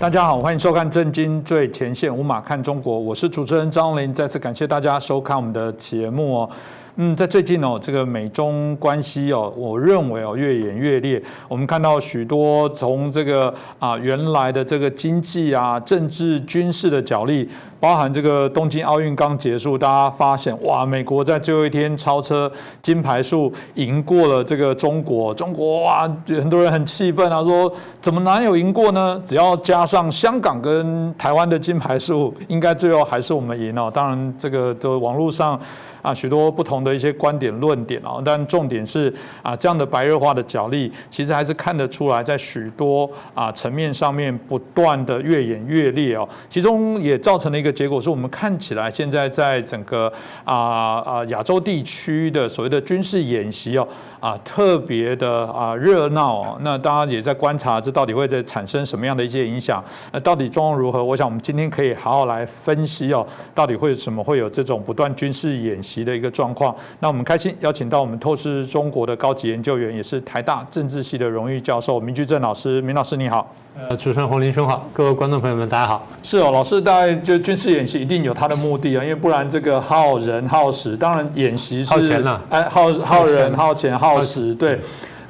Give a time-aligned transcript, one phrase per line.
[0.00, 4.10] 大家好，欢迎收看《震惊最前线》，无马看中国，我是主持人张林。
[4.14, 6.50] 再次感谢大家收看我们的节目哦。
[6.96, 11.22] 嗯，在最近哦，这个美中关系哦，我认为哦越演越烈。
[11.48, 17.46] 我们看到许多从这个啊原来的这个经济啊、政治、军事的角力，
[17.80, 22.50] 包含这个东京奥运刚结束，大家发现哇，美国在最后一天超车
[22.82, 29.20] 金牌数赢过了这个中国，中国哇，很多人很气愤啊，说怎么哪有赢过呢？
[29.24, 33.90] 只要加上香港跟台湾的金牌数，应该最后还是我们赢哦。
[33.92, 35.58] 当然，这个的网络上。
[36.02, 39.12] 啊，许多不同的一些观点论点啊，但重点是
[39.42, 46.26] 啊，这样的白热化的角力，其实还是看得出来，在许多啊层面上面不断的越演越烈哦。
[46.48, 50.10] 其中也造成了一个结果，是我们看起来现在在整个
[50.44, 53.86] 啊啊亚洲地区的所谓的军事演习哦
[54.20, 56.58] 啊特别的啊热闹哦。
[56.62, 59.84] 那大家也在观察，这到底会在产生什么样的一些影响？
[60.12, 61.04] 那到底状况如何？
[61.04, 65.90] 我想我们今天可以好好来分析哦，到底会什么会有这种不断军事演习？
[65.90, 72.80] 习的一个状况，那我们开心邀请到我们透视中国的高级研究员，也是台大政治系的荣誉教授明居正老师。
[72.82, 76.06] 明老师你好，呃，主持人洪林兄好，各位观众朋友们大家好。
[76.22, 84.78] 是哦，老师大概就军事演习一定有它的目的啊，因为不然这个耗人耗时，当然演习是耗钱了，哎，耗耗人耗钱耗时，对。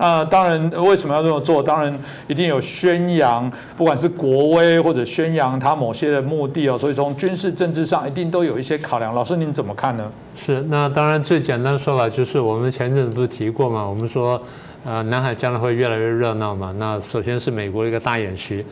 [0.03, 1.63] 那当然，为什么要这么做？
[1.63, 1.95] 当然
[2.27, 6.79] 一定有宣扬，不管是国威或者宣扬他某些的目的哦。
[6.79, 9.15] 所以从军事政治上，一定都有一些考量。
[9.15, 10.11] 老师您怎么看呢？
[10.35, 13.87] 是，那当然最简单说法就是我们前阵子不是提过嘛？
[13.87, 14.41] 我们说，
[14.87, 16.75] 呃，南海将来会越来越热闹嘛。
[16.79, 18.65] 那首先是美国一个大演习，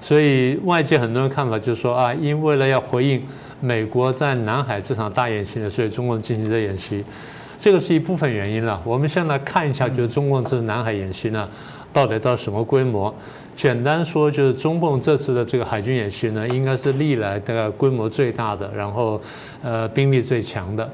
[0.00, 3.22] 所以外界很多人看法就是说啊，因为了要回应
[3.60, 7.04] 美国在南海这场大演习呢，所以中共进行的演习。
[7.58, 8.80] 这个是一部分原因了。
[8.84, 11.46] 我们先来看一下，就是中共这次南海演习呢，
[11.92, 13.14] 到底到什么规模？
[13.54, 19.20] 简单说，就是中共这次的这个海军演习呢，应该是历来的规模最大的，然后
[19.62, 20.90] 呃兵力最强的。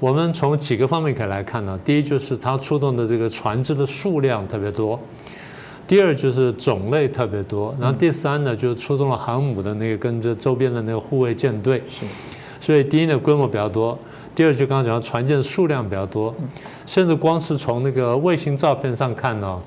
[0.00, 1.78] 我们从几个方面可以来看呢。
[1.84, 4.98] 第一就是它出动的这个船只的数量特别多，
[5.90, 11.82] 第二就是种类特别多，然后第三呢就是出动了航母的那个跟着周边的那个护卫舰队。
[11.88, 12.06] 是。
[12.60, 13.98] 所以第一呢规模比较多。
[14.32, 16.32] 第二，就刚刚讲，船舰数量比较多，
[16.86, 19.60] 甚至光是从那个卫星照片上看呢，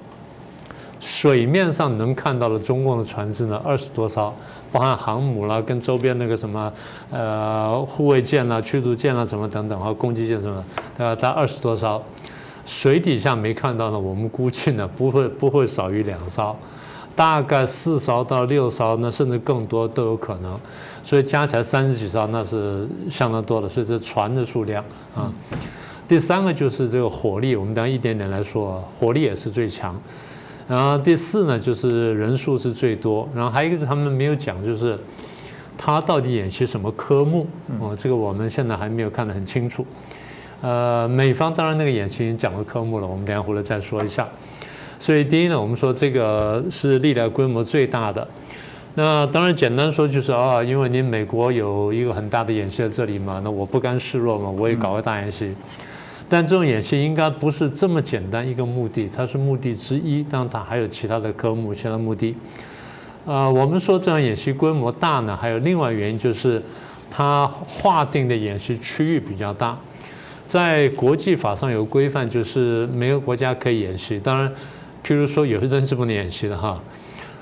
[1.02, 4.34] 水面上能看到的中共的船只呢二十多艘，
[4.72, 6.72] 包含航母啦，跟周边那个什么
[7.12, 10.64] 呃护卫舰啦、驱逐舰啦什么等等和攻击舰什么，
[10.98, 12.02] 大概在二十多艘。
[12.66, 16.56] 水底下没看到呢，我们估计呢不会不会少于两艘，
[17.16, 20.60] 大概四艘到六艘，那甚至更多都有可能。
[21.04, 23.68] 所以加起来三十几艘，那是相当多的。
[23.68, 24.82] 所以这船的数量
[25.14, 25.30] 啊，
[26.08, 29.94] 第三个就是这个火力，我们等一点点来说，火力也是最强。
[30.66, 33.28] 然后第四呢，就是人数是最多。
[33.36, 34.98] 然后还有一个他们没有讲，就是
[35.78, 37.46] 他到底演习什么科目？
[37.82, 39.86] 哦，这个我们现在还没有看得很清楚。
[40.64, 44.26] 呃，美方当然那个演习已经讲了科目了，我们等下回来再说一下。
[44.98, 48.26] 所以第一呢，我们说这个是历来规模最大的。
[48.96, 55.54] 那当然，简单说就是啊，因为你美国有一个很大的演习在这里嘛，那我不甘示弱嘛，我也搞个大演习。
[56.30, 62.34] 但这种演习应该不是这么简单一个目的，它是目的之一，但它还有其他的科目、其他目的。
[63.26, 66.64] 啊，我们说这样演习规模大呢，还有另外原因就是
[67.12, 69.78] 它划定的演习区域比较大。
[70.54, 74.20] 在国际法上有规范，就是每个国家可以演习。
[74.20, 74.48] 当然，
[75.04, 76.80] 譬如说有些东西是不能演习的哈。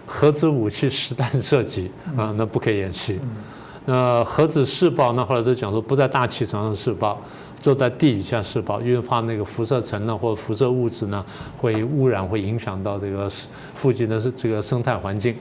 [0.06, 3.20] 核子武器实弹射击啊，那不可以演习。
[3.86, 7.22] 那核子试爆，那后来都讲说不在大气层上试爆，
[7.60, 11.22] 就在地底下试爆，因为怕那个辐射层呢或辐射物质呢
[11.58, 13.30] 会污染，会影响到这个
[13.76, 15.36] 附近的这个生态环境。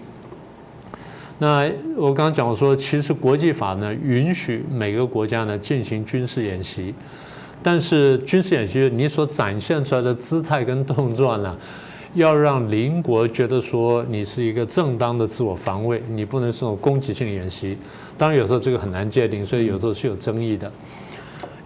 [1.38, 6.92] 那我刚刚讲说，其实国际法呢允许每个国家呢进行军事演习，
[7.62, 11.56] 但是军事演习你所展现出来的姿态跟动作呢？
[12.14, 17.78] 要让邻国觉得说你是一个正当的自我防卫，你不能是种攻击性演习。
[18.18, 20.70] 当然有时候这个很难界定，所以有时候是有争议的。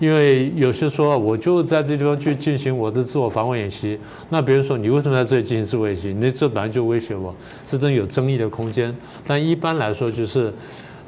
[0.00, 3.98] 因为有些说我就在这地方去进行我的自我防卫演习，
[4.28, 6.12] 那别人说你为什么在这里进行自我演习？
[6.12, 8.94] 你这本来就威胁我，这真有争议的空间。
[9.26, 10.52] 但一般来说就是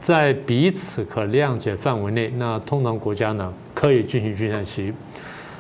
[0.01, 4.93] 在彼此可谅解范围内，那通常国家呢可以进行军演习。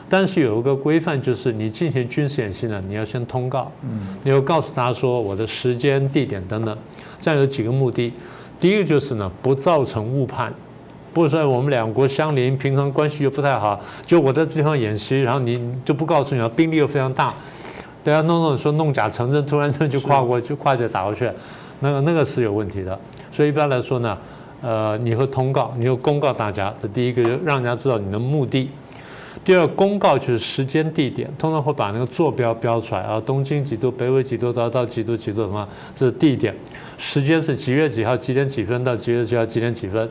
[0.08, 3.72] 但是有一个规范，就是你进行军事演习呢，你要先通告，
[4.22, 6.78] 你要告诉他说我的时间、地点等等。
[7.18, 8.12] 这样有几个目的，
[8.60, 10.54] 第一个就是呢，不造成误判，
[11.12, 17.34] 不是说我们两国相邻，平常关系又不太好，就我在这地方演习，然后你就不告诉你了，兵力又非常大，
[18.04, 21.28] 大家弄弄说弄假成真，突然间就跨过就跨界打过去，
[21.80, 22.98] 那个那个是有问题的。
[23.30, 24.16] 所以一般来说呢，
[24.62, 28.70] 呃，你会通告，你会公告大家，这第一个就让人家知道你的目的。
[29.44, 36.52] 第二，公告就是时间地点，通常会把那个坐标标出来啊，东经几度，北纬几度，到到几度几度什么，这是地点。
[36.98, 40.10] 时间是几月几号几点几分到几月几号几点几分。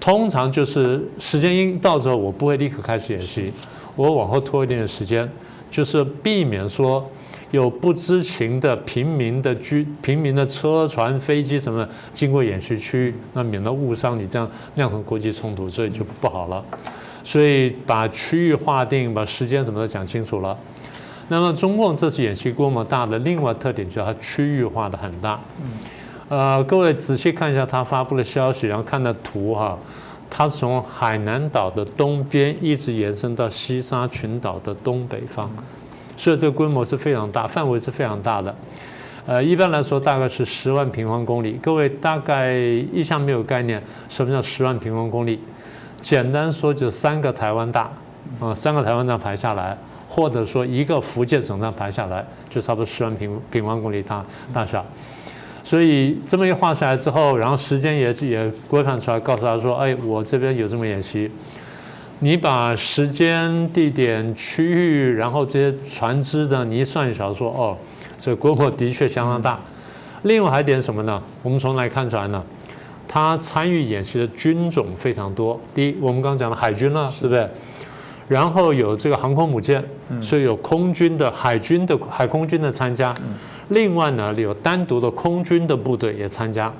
[0.00, 3.52] 通常就是时间一到之后，我不会立刻开始演习，
[3.96, 5.28] 我往后拖一点点时间，
[5.70, 7.04] 就是避免说
[7.50, 16.62] 有不知情的平民的居平民的车船飞机什么的经过演习区域，那免得误伤你，这样酿成国际冲突，所以就不好了。
[17.24, 20.56] 所以把区域划定，把时间什么都讲清楚了。
[21.28, 25.38] 那么中共这次演习规模大的另外特点就是它区域化的很大。
[26.30, 29.78] 呃，各位仔细看一下他发布的消息，然后看的图哈，
[30.30, 35.50] 它从海南岛的东边一直延伸到西沙群岛的东北方，
[36.18, 38.54] 所以这个规模是非常大，范围是非常大的。
[39.24, 41.58] 呃，一般来说大概是十万平方公里。
[41.62, 45.38] 各位大概一向没有概念，什么叫十万平方公里？
[46.00, 47.90] 简单说就三个台湾大，
[48.40, 49.78] 啊，三个台湾这样排下来，
[50.08, 54.84] 或者说一个福建省这样排下来，就差不多十万平平方公里大大小。
[55.62, 61.30] 所以这么一画下来之后，然后时间也也规范出来，告诉他说：“哎，我这边有这么演习，
[62.20, 67.76] 你把时间、地点、区域，然后这些船只的，你一算一下，说哦，
[68.18, 69.60] 这规模的确相当大。
[70.22, 71.22] 另外还点什么呢？
[71.44, 72.42] 我们从哪看出来呢？
[73.06, 75.58] 他参与演习的军种非常多。
[75.72, 77.48] 第一，我们刚刚讲的海军了，对不对？
[78.26, 79.82] 然后有这个航空母舰，
[80.20, 83.14] 所以有空军的、海军的、海空军的参加。”
[83.70, 86.72] 另外呢，有单独的空军的部队也参加。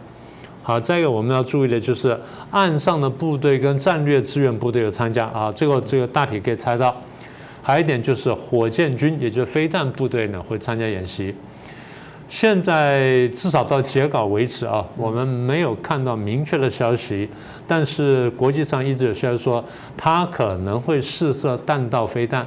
[0.68, 2.14] 好，再一个我们要注意的就是
[2.50, 6.94] 岸上的部队跟战略支援部队有参加啊，这个这个大体可以猜到。
[7.62, 11.34] 还有一点就是火箭军，也就是飞弹部队呢会参加演习。
[12.28, 17.26] 现在至少到截稿为止啊，我们没有看到明确的消息，
[17.66, 19.64] 但是国际上一直有消息说，
[19.96, 22.46] 它可能会试射弹道飞弹。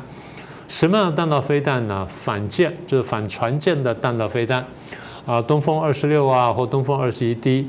[0.67, 2.05] 什么样的弹道飞弹呢？
[2.07, 4.63] 反舰就是反船舰的弹道飞弹，
[5.25, 7.67] 啊，东风二十六啊，或东风二十一 D，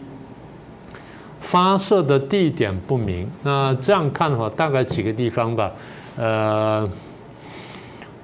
[1.43, 3.31] 发射的地点不明。
[3.43, 5.71] 那这样看的话，大概几个地方吧。
[6.17, 6.89] 呃，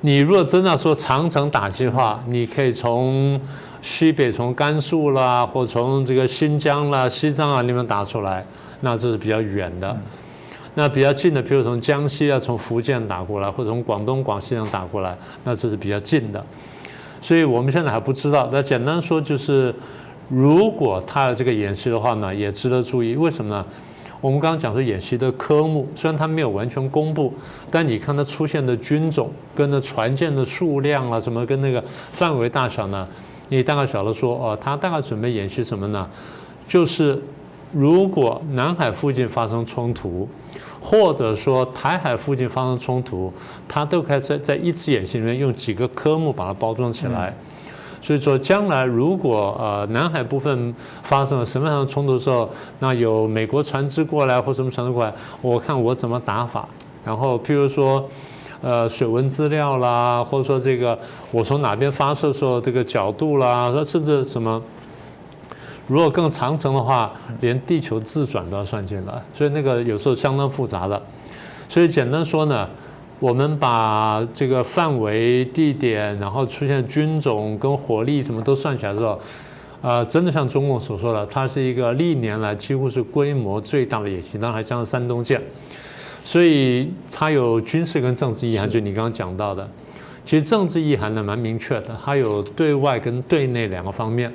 [0.00, 3.38] 你如果真的说长城打击的话，你可以从
[3.82, 8.46] 西北，从甘肃啦，或从这个新疆啦、西藏啊那边打出来，
[8.80, 9.94] 那这是比较远的。
[10.74, 16.44] 那比较近的，比如从江西啊，从福建打过来，或者从广东、广西上打过来，那这是比较近的。
[17.20, 18.48] 所以我们现在还不知道。
[18.52, 19.74] 那简单说就是，
[20.28, 23.16] 如果他的这个演习的话呢，也值得注意。
[23.16, 23.64] 为什么呢？
[24.20, 27.32] 我们刚刚讲说演习的科目，虽然它没有完全公布，
[27.70, 31.82] 但你看它出现的军种、跟那船舰的数量啊，什么跟那个
[32.12, 33.06] 范围大小呢，
[33.48, 36.08] 你大概晓得说，哦，他大概准备演习什么呢？
[36.66, 37.22] 就是
[37.72, 40.28] 如果南海附近发生冲突。
[40.80, 43.32] 或者说台海附近发生冲突，
[43.66, 47.34] 它都可以在在一次演习里面用几个科目把它包装起来。
[48.00, 52.48] 所以说，将来如果呃南海部分发生了什么样的冲突的时候，
[52.78, 55.12] 那有美国船只过来或什么船只过来，
[55.42, 56.68] 我看我怎么打法。
[57.04, 58.08] 然后譬如说，
[58.60, 60.98] 呃水文资料啦，或者说这个
[61.30, 64.62] 我从哪边发射时候这个角度啦，甚至什么。
[65.86, 71.00] 如果更长程的话，连地球自转都要算进来，所以那个有时候相当复杂的。
[71.66, 72.68] 所以简单说呢，
[73.20, 79.20] 我们把这个范围、地点，然后出现军种跟火力什么都算起来之后，
[79.82, 85.42] 啊，真的像中共所说的，它是一个历年来几乎是规模最大的演习，当然还加上山东舰，
[86.24, 89.68] 所以它有军事跟政治意涵，就你刚刚讲到的。
[90.24, 94.32] 其实政治意涵呢蛮明确的，它有对外跟对内两个方面。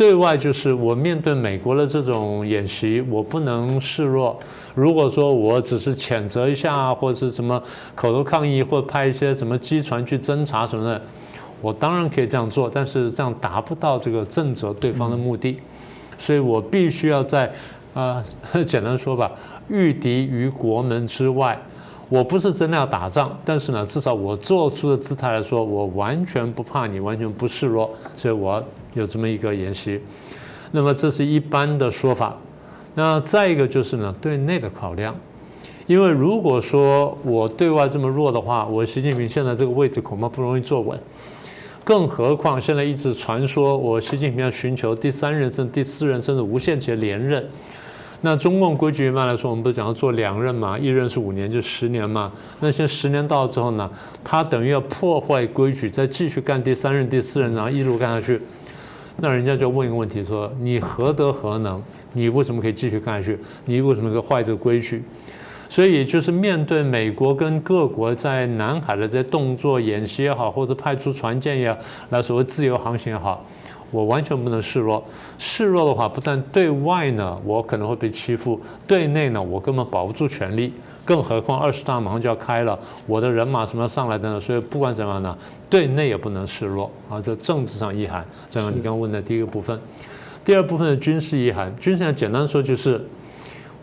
[0.00, 4.40] 对外就是我面对美国的这种演习，我不能示弱。
[4.74, 7.62] 如果说我只是谴责一下，或者是什么
[7.94, 11.02] 口头抗议，或派一些什么机船去侦查什么的，
[11.60, 15.58] 我当然可以这样做，但是这样达不到这个震慑对方的目的。
[16.16, 17.52] 所以我必须要在
[17.92, 18.24] 啊，
[18.66, 19.30] 简单说吧，
[19.68, 21.60] 御敌于国门之外。
[22.10, 28.62] 我不是真的要打仗，但是呢，至少我做出的姿态来说，我完全不怕你，完全不示弱，所以我。
[28.94, 30.00] 有这么一个演习，
[30.72, 32.36] 那么这是一般的说法。
[32.92, 35.14] 那再一个就是呢，对内的考量，
[35.86, 40.98] 因为如果说我对外这么弱的话，我习近平现在这个位置恐怕不容易坐稳。
[41.84, 47.48] 更何况现在一直传说我习近平要寻求第三任、甚至第四任，甚至无限期连任。
[48.22, 50.78] 那中共规矩一般来说，我们不是讲要做两任嘛？
[50.78, 52.30] 一任是五年，就十年嘛。
[52.60, 53.90] 那现在十年到了之后呢，
[54.22, 58.40] 他等于要破坏规矩，再继续干第三任、第四任，然后一路干下去。
[59.22, 61.82] 那人家就问一个问题说：你何德何能？
[62.12, 63.38] 你为什么可以继续干下去？
[63.64, 65.02] 你为什么可以坏这个规矩？
[65.68, 73.44] 所以就是面对美国跟各国在南海的这些动作演习也好，或者派出船舰也好，来所谓自由航行也好，
[73.90, 75.02] 我完全不能示弱。
[75.38, 80.72] 示弱的话，不但对外呢，我可能会被欺负；对内呢，我根本保不住权力。
[81.04, 85.36] 更何况二十大马上就要开了，我的人马什么上来等等，所以不管怎么样呢，
[85.68, 87.20] 对内也不能示弱啊。
[87.20, 89.80] 这政治上意涵，这样你刚刚问的第一个部分，
[90.44, 93.04] 第二部分的军事意涵，军事上简单说就是。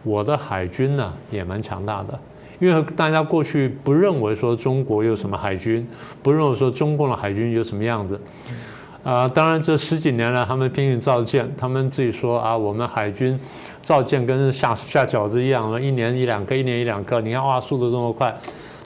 [0.04, 2.18] 我的海军呢也蛮强大的，
[2.60, 5.86] 因为大家过去不认为说中国有什么海军，
[6.24, 8.18] 不认为说中共的海军有什么样子，
[9.08, 13.40] 啊，当然这十几年来他们拼命造舰，他们自己说啊，我们海军
[13.82, 18.38] 造舰跟下下饺子一样，一年一两个，一年一两个，你看哇，速度这么快，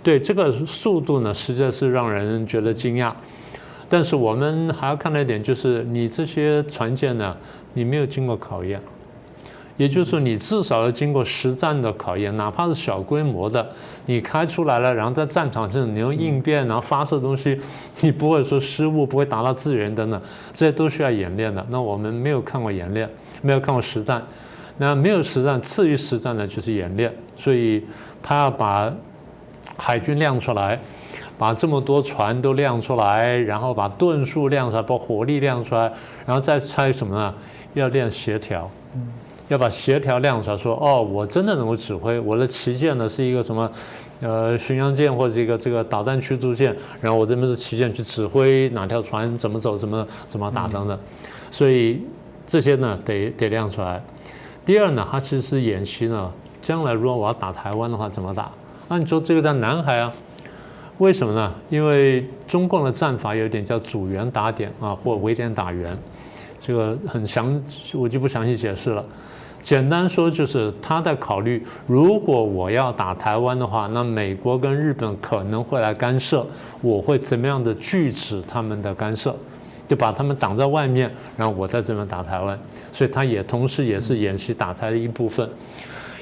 [0.04, 3.12] 对这个速度呢，实在是让人觉得惊讶。
[3.90, 7.36] 但是我们还要看到一点，就是你这些船舰呢，
[7.74, 8.80] 你没有经过考验。
[9.78, 13.68] 也就是说，你至少要经过实战的考验，哪怕是小规模的，
[14.06, 17.60] 你开出来了，然后在战场上你用应变，然后发射东西，
[18.02, 20.22] 你不会说失误，不会打到自人等等，
[20.54, 21.66] 这些都需要演练的。
[21.70, 23.10] 那我们没有看过演练，
[23.42, 24.22] 没有看过实战，
[24.78, 27.12] 那没有实战，次于实战的就是演练。
[27.36, 27.84] 所以
[28.22, 28.94] 他要把
[29.78, 30.80] 海军亮出来，
[31.38, 35.92] 把这么多船都亮出来，然后把吨数亮出来，把火力亮出来，
[36.26, 37.34] 然后再猜什么呢？
[37.74, 38.70] 要练协调。
[39.52, 43.70] 要把协调亮出来，说哦，我真的能够指挥，我的旗舰呢是一个什么，
[44.22, 50.98] 呃，巡洋舰或者一个这个导弹驱逐舰，然后我这边是旗舰去指挥哪条船怎么走，怎么怎么打等等，
[51.52, 52.02] 所以
[52.48, 54.02] 这些呢得得亮出来。
[54.64, 56.32] 第二呢，它其实是演习呢，
[56.62, 58.50] 将来如果我要打台湾的话怎么打？
[58.88, 60.14] 那你说这个在南海啊？
[61.00, 61.54] 为什么呢？
[61.70, 65.98] 因为中共的战法有点叫组员打点啊，或围点打援，
[66.60, 67.62] 这个很详，
[67.96, 69.04] 我就不详细解释了。
[69.62, 76.46] 简单说就是他在考虑，如果我要打台湾的话，那美国跟日本可能会来干涉，
[76.82, 79.36] 我会怎么样的拒止他们的干涉，
[79.88, 82.60] 就把他们挡在外面，然后我在这边打台湾，
[82.92, 85.48] 所以他也同时也是演习打台的一部分。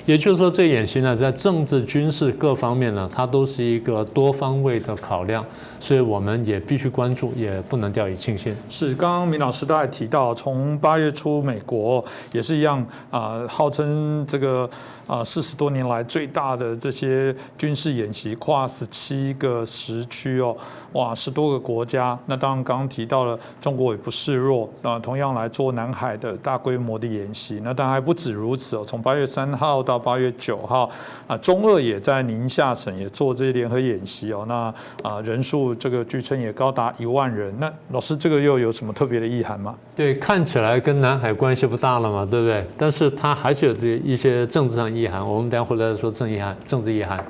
[0.05, 5.45] 也就是说，这演习呢，在政治、军事各方面呢，它都是一个多方位的考量，
[5.79, 8.55] 所以我们也必须关注，也不能掉以轻心。
[8.69, 14.69] 是，刚刚明老师都还提到，从八月初，美国也是一样啊，号称这个
[15.07, 20.55] 啊四十多年来最大的这些军事演习，跨十七个时区哦，
[20.93, 22.17] 哇，十多个国家。
[22.25, 27.61] 那当然，刚刚提到了中国也不示弱啊，同样来做南海的大规模的演习。
[27.63, 30.89] 那当然还不止如此哦，从八月三号到八月九号，
[31.27, 34.45] 啊，中俄也在宁夏省也做这些联合演习哦。
[34.47, 37.53] 那啊，人数这个据称也高达一万人。
[37.59, 39.75] 那老师，这个又有什么特别的意涵吗？
[39.95, 42.65] 对，看起来跟南海关系不大了嘛，对不对？
[42.77, 45.27] 但是它还是有这一些政治上意涵。
[45.27, 47.23] 我们等下回来说政意涵、政治意涵。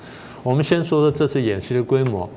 [0.44, 2.30] 我们先说说这次演习的规模。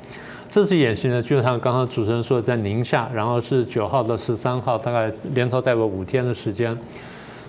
[0.48, 6.76] 这次演习呢，就像刚刚主持人说，在宁夏，然后是九号到十三号，大概连头带尾五天的时间。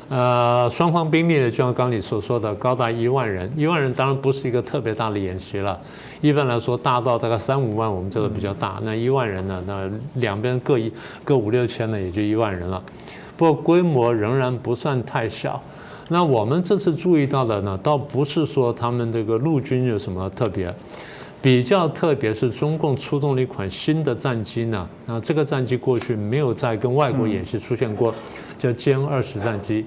[0.10, 3.52] 呃，双方兵力呢，就像刚你所说的，高达一万人。
[3.56, 5.80] 一万人当然不是一个特别大的演习了，
[6.22, 8.80] 一般来说大到大概三五万，我们叫做比较大。
[8.84, 10.92] 那一万人呢，那两边各一
[11.24, 12.84] 各五六千呢，也就一万人了。
[13.36, 15.60] 不过规模仍然不算太小。
[16.10, 20.72] 那我们这次注意到的呢，倒不是说他们这个陆军有什么特别，
[21.42, 24.88] 比较特别是中共出动了一款新的战机呢。
[25.08, 28.14] 那这个战机过去没有在跟外国演习出现过。
[28.64, 29.86] 叫歼二十战机，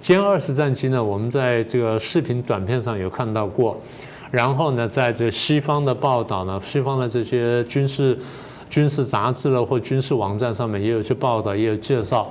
[0.00, 3.76] 歼二十战机呢，我们在这个视频短片上有看到过，
[4.30, 8.16] 然后呢，在这西方的报道呢，西方的这些军事
[8.70, 12.30] 军事杂志了或军事网站上面也有些报道，也有介绍。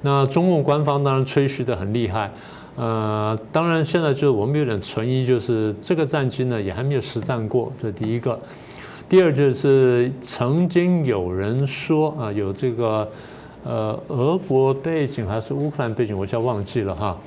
[0.00, 2.32] 那中共官方当然吹嘘的很厉害，
[2.76, 8.40] 呃，当然现在就是我们有点存疑，就是这个战机呢也还没有实战过，这第一个。
[9.06, 13.06] 第二就是曾经有人说啊，有这个。
[13.66, 17.18] 呃，俄国背景还是乌克兰背景，我叫忘记了哈。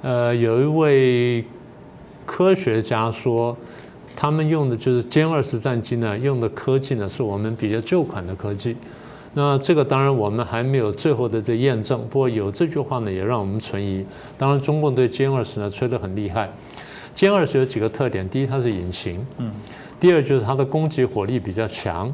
[0.00, 1.44] 呃，有一位
[2.24, 3.54] 科学家说，
[4.16, 8.74] 他们用的就是歼二十战机呢，用的科技呢是我们比较旧款的科技。
[9.34, 14.02] 那这个当然我们还没有最后的这验证，不过有这句话呢，也让我们存疑。
[14.38, 16.50] 当然，中共对歼二十呢吹得很厉害。
[17.14, 19.52] 歼二十有几个特点，第一它是隐形，嗯，
[20.00, 22.10] 第二就是它的攻击火力比较强。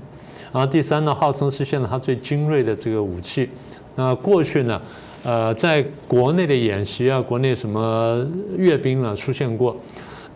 [0.52, 3.48] 然后第三呢，号称是现在它最精锐的这个武器。
[3.94, 4.80] 那过去呢，
[5.24, 9.76] 呃，在国内的演习啊，国内什么阅兵呢出现过，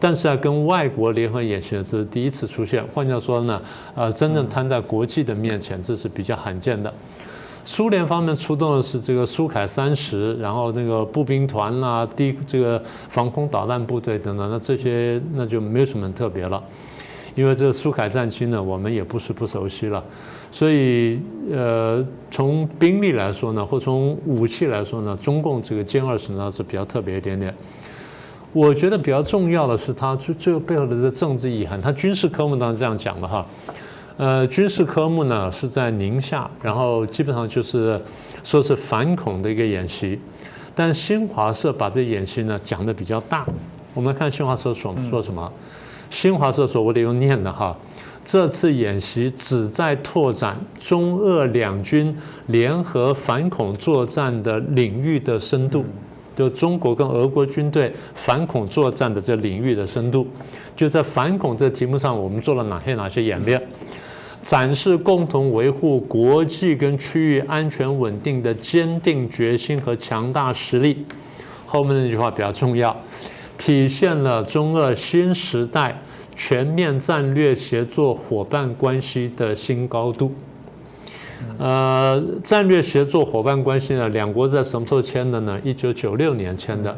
[0.00, 2.82] 但是啊，跟外国联合演习这是第一次出现。
[2.94, 3.60] 换句话说呢，
[3.94, 6.92] 呃，真正摊在国际的面前，这是比较罕见的。
[7.64, 16.62] 苏联方面出动的是这个苏凯三十，然后那个步兵团啦、低这个防空导弹部队等等，那这些那就没有什么特别了，
[17.36, 20.02] 因为这个苏凯战机呢，我们也不是不熟悉了，
[20.50, 21.20] 所以
[21.52, 27.54] 呃，从兵力来说呢，或从武器来说呢，中共这个歼二十呢是比较特别一点点。
[28.54, 33.46] 我觉得比较重要的是它最最后背后的这政治意涵，它军事科目当然这样讲的哈。
[34.16, 38.00] 呃，军事科目呢是在宁夏，然后基本上就是
[38.42, 40.18] 说是反恐的一个演习，
[40.74, 43.44] 但新华社把这演习呢讲的比较大。
[43.92, 45.52] 我们看新华社说说什么？
[46.10, 47.76] 新华社说，我得用念的哈。
[48.24, 52.12] 这次演习旨在拓展中俄两军
[52.46, 55.84] 联合反恐作战的领域的深度，
[56.36, 60.26] 就中国跟俄国军队反恐作战的这领域的深度，
[60.74, 63.62] 就在反恐这题目上，我们做了哪些哪些演练？
[64.42, 71.04] 展示共同维护国际跟区域安全稳定的坚定决心和强大实力。
[71.64, 72.96] 后面那句话比较重要，
[73.56, 76.00] 体现了中俄新时代
[76.34, 80.32] 全面战略协作伙伴关系的新高度。
[81.58, 85.60] 呃，战略协作伙伴关系呢，两国在什么时候签的呢？
[85.62, 86.96] 一九九六年签的，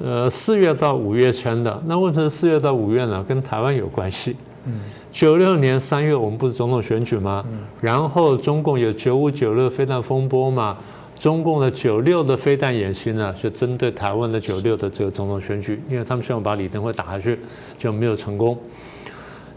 [0.00, 1.82] 呃，四月到五月签的。
[1.86, 3.24] 那为什么四月到五月呢？
[3.26, 4.36] 跟台湾有关系。
[4.64, 4.80] 嗯。
[5.12, 7.42] 九六年三月，我们不是总统选举吗？
[7.80, 10.76] 然后中共有九五九六飞弹风波嘛？
[11.18, 17.38] 中共的九六的飞弹演习呢，就针对台湾的九六的这个总统选举，因为他们希望把李登辉打下去，
[17.76, 18.58] 就没有成功。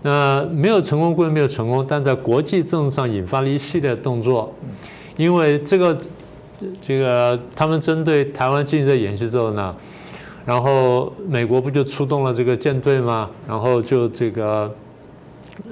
[0.02, 4.54] 那没有成功归没有成功，但在国际政治上引发了一系列动作，
[5.18, 5.98] 因为这个
[6.80, 9.76] 这个他们针对台湾进行这演习之后呢，
[10.46, 13.30] 然后美国不就出动了这个舰队吗？
[13.48, 14.74] 然后就这个。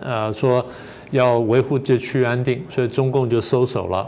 [0.02, 0.64] 呃，说
[1.12, 4.06] 要维护这区域安定，所以中共就收手了。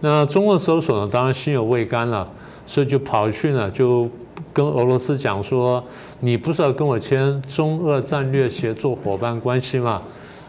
[0.00, 2.28] 那中共搜索呢，当然心有未甘了，
[2.66, 4.08] 所以就跑去呢，就
[4.52, 5.82] 跟俄罗斯讲说
[6.20, 10.02] ：“你不是要跟我签中俄战略协作伙伴关系吗？”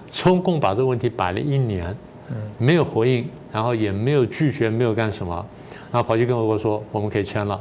[0.10, 1.96] 中共把这个问题摆了一年，
[2.58, 5.46] 没有回应，然后也没有拒绝，没有干什么，
[5.92, 7.60] 然后跑去跟俄国说：“我们可以签了。”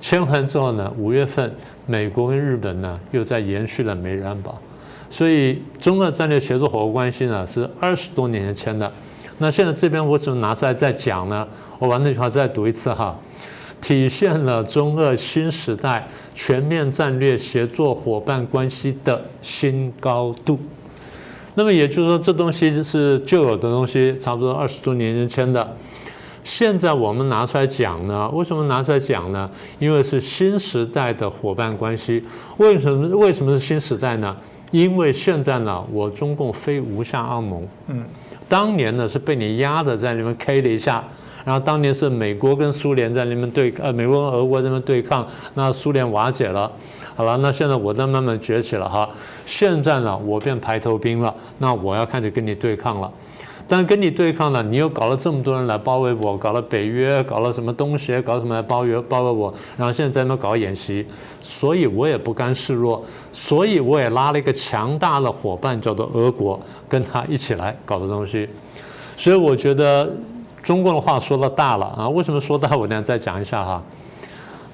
[0.00, 1.54] 签完之后呢，五月份
[1.86, 4.60] 美国跟日本呢又在延续了美日安保。
[5.08, 8.90] 所以中俄战略协作伙伴关系呢是二十多年前签的，
[9.42, 11.46] 那现在这边我怎么拿出来再讲呢？
[11.80, 13.18] 我把那句话再读一次哈，
[13.80, 20.56] 体现了中俄新时代全面战略协作伙伴关系的新高度。
[21.56, 25.76] 那么也就是说，这东西是旧有的东西，差不多二十多年前的，
[26.44, 28.28] 现在我们拿出来讲呢？
[28.30, 29.50] 为什么拿出来讲呢？
[29.80, 32.22] 因为是新时代的伙伴关系。
[32.58, 33.16] 为什么？
[33.16, 34.36] 为什么是新时代呢？
[34.70, 38.06] 因为现在呢，我中共非无下阿蒙，嗯，
[38.52, 41.02] 当年呢是被你压着在那边 K 了一下，
[41.42, 46.70] 然后当年是美国跟苏联在那边对，呃，美国跟俄国在那边对抗，那苏联瓦解了，
[47.14, 49.08] 好了，那现在我在慢慢崛起了哈，
[49.46, 53.10] 现在呢我变排头兵了，那我要开始跟你对抗了。
[53.72, 61.06] 但跟你对抗呢，你又搞了这么多人来包围我，搞了北约，搞了什么东协，搞什么来包围包围我，然后现在在那搞演习，
[61.40, 68.46] 所以我也不甘示弱，所以我也拉了一个强大的伙伴，叫做俄国，跟他一起来搞的东西。
[69.16, 70.06] 所以我觉得
[70.62, 72.76] 中共的话说的大了啊，为什么说大？
[72.76, 73.82] 我等下再讲一下哈。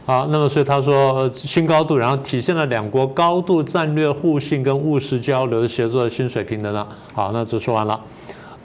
[0.06, 6.84] 好，那么所以他说新高度，然后体现了两国高度战略互信跟务实交流的协作的新水平的呢。
[7.12, 8.00] 好，那这说完了。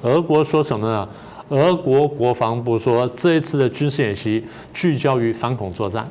[0.04, 1.08] 俄国说什么呢？
[1.50, 6.08] 俄国国防部说，这一次的军事演习聚焦于反恐作战，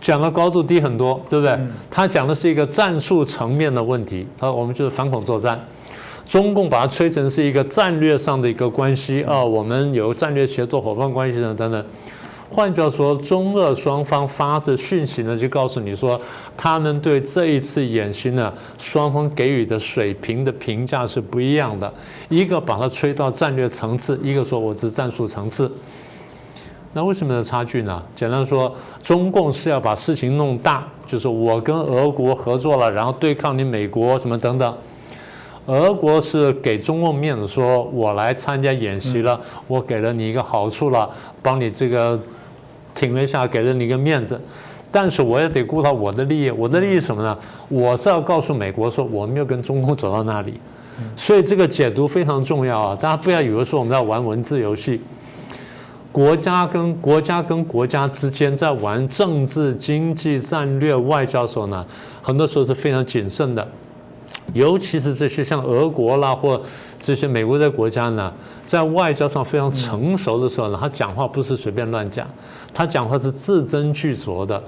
[0.00, 1.58] 讲的高度低很多，对不对？
[1.90, 5.60] 他讲的是一个战术层面的问题，他说我们就是反恐作战。
[6.24, 11.84] 中共把它吹成是一个战略上的一个关系啊，我们有战略协作伙伴关系等等等。
[12.54, 16.20] 换句话说，中俄双方发的讯息呢，就告诉你说，
[16.54, 21.90] 他们对这一次演习呢，双方给予的水平的评价是不一样的。
[22.28, 25.72] 一个把它吹到战略层次，一个说我是战术层次。
[26.92, 28.02] 那为什么的差距呢？
[28.14, 28.70] 简单说，
[29.02, 34.76] 中共是要把事情弄大，就是我跟俄国合作了，然后对抗你美国什么等等。
[35.64, 41.08] 俄国是给中共面子，说我来参加演习了，我给了你一个好处了，
[41.40, 42.20] 帮你这个。
[42.94, 44.40] 挺了一下，给了你一个面子，
[44.90, 46.50] 但是我也得顾到我的利益。
[46.50, 47.36] 我的利益什么呢？
[47.68, 50.54] 我是要告诉美国说，我没有跟中共走到那里。
[51.16, 52.94] 所以这个解读非常重要啊！
[52.94, 55.00] 大家不要以为说我们在玩文字游戏。
[56.12, 61.84] 国家跟国家跟国家之间在玩政治、经济、战略、外交的时候呢，
[62.20, 63.66] 很多时候是非常谨慎的。
[64.52, 66.60] 尤其是这些像俄国啦或
[67.02, 68.32] 这些美国的国家呢，
[68.64, 72.24] 在外交上非常成熟的时候呢，他讲话不是随便乱讲，
[72.72, 74.62] 他讲话是字斟句酌的。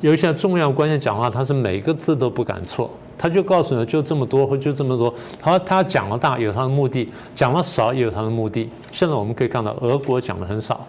[0.00, 5.12] 有一些重要关键讲话，他是每个字都不敢错，他就告诉你就这么多或就这么多。
[5.40, 8.70] 他他讲了大有他的目的，讲了少也有他的目的。
[8.92, 10.86] 现在我们可以看到，俄国讲的很少，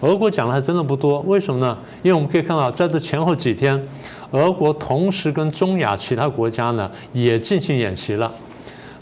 [0.00, 1.20] 俄国讲的还真的不多。
[1.20, 1.78] 为什么呢？
[2.02, 3.80] 因为我们可以看到，在这前后几天，
[4.32, 8.30] 俄国同时跟中亚其他国家呢也进行演习了。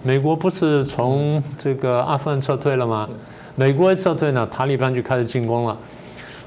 [0.06, 3.08] 美国不是从这个阿富汗撤退了吗？
[3.54, 5.74] 美国一撤退呢，塔利班就开始进攻了。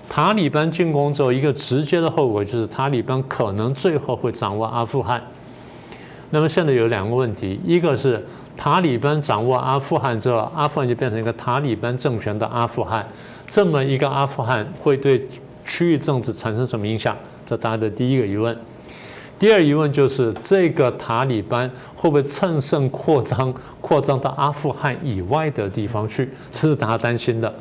[0.07, 5.19] 塔利班进攻之后，一个直接的后果就是塔利班可能最后会掌握阿富汗。
[6.29, 8.23] 那么现在有两个问题，一个是
[8.55, 13.07] 塔利班掌握阿富汗之后，阿富汗就变成一个塔利班政权的阿富汗，
[13.47, 15.27] 这么一个阿富汗会对
[15.65, 17.17] 区域政治产生什么影响？
[17.43, 18.55] 这大家的第一个疑问。
[19.39, 26.28] 第二疑问就是这个塔利班会不会趁胜扩张，扩张到阿富汗以外的地方去？
[26.50, 27.54] 这是大家担心的。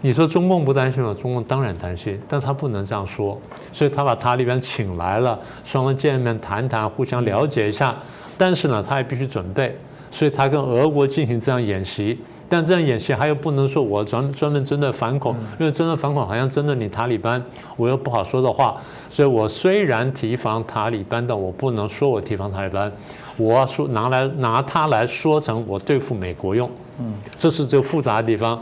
[0.00, 1.12] 你说中共不担心吗？
[1.12, 3.38] 中共当然担心，但他不能这样说，
[3.72, 7.96] 所以他把塔利班请来了，双方见面谈谈，互相了解一下。
[8.38, 9.76] 但是呢，他也必须准备，
[10.10, 12.18] 所以他跟俄国进行这样演习。
[12.50, 17.40] 但这样演习，他又不能说我专专门针对反恐，因为针对反恐好像针对你塔利班，
[17.76, 18.76] 我又不好说的话。
[19.08, 22.90] 所以我虽然提防塔利班，但我不能说我提防塔利班，
[23.36, 26.68] 我说拿来拿它来说成我对付美国用。
[26.98, 28.60] 嗯，这是最复杂的地方。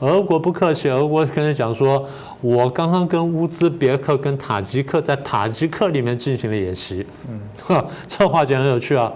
[0.00, 2.08] 俄国不客气，俄国跟他讲说，
[2.40, 7.06] 我刚刚跟乌兹别克、跟塔吉克在塔吉克里面进行了演习。
[7.28, 9.12] 嗯，呵， 这话讲很有趣啊。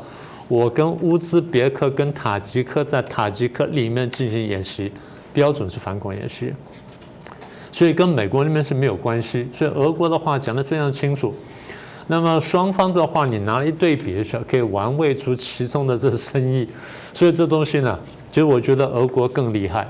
[0.48, 4.92] 我跟乌兹别克、跟塔吉克在塔吉克里面进行演习，
[5.32, 6.52] 标准是反恐演习，
[7.72, 9.48] 所以跟美国那边是没有关系。
[9.52, 11.34] 所以俄国的话讲得非常清楚。
[12.06, 16.68] 那么双方的话，你拿一对比一下，可以玩味出其中的这深意。
[17.12, 17.98] 所以这东西呢，
[18.30, 19.88] 其实我觉得俄国更厉害。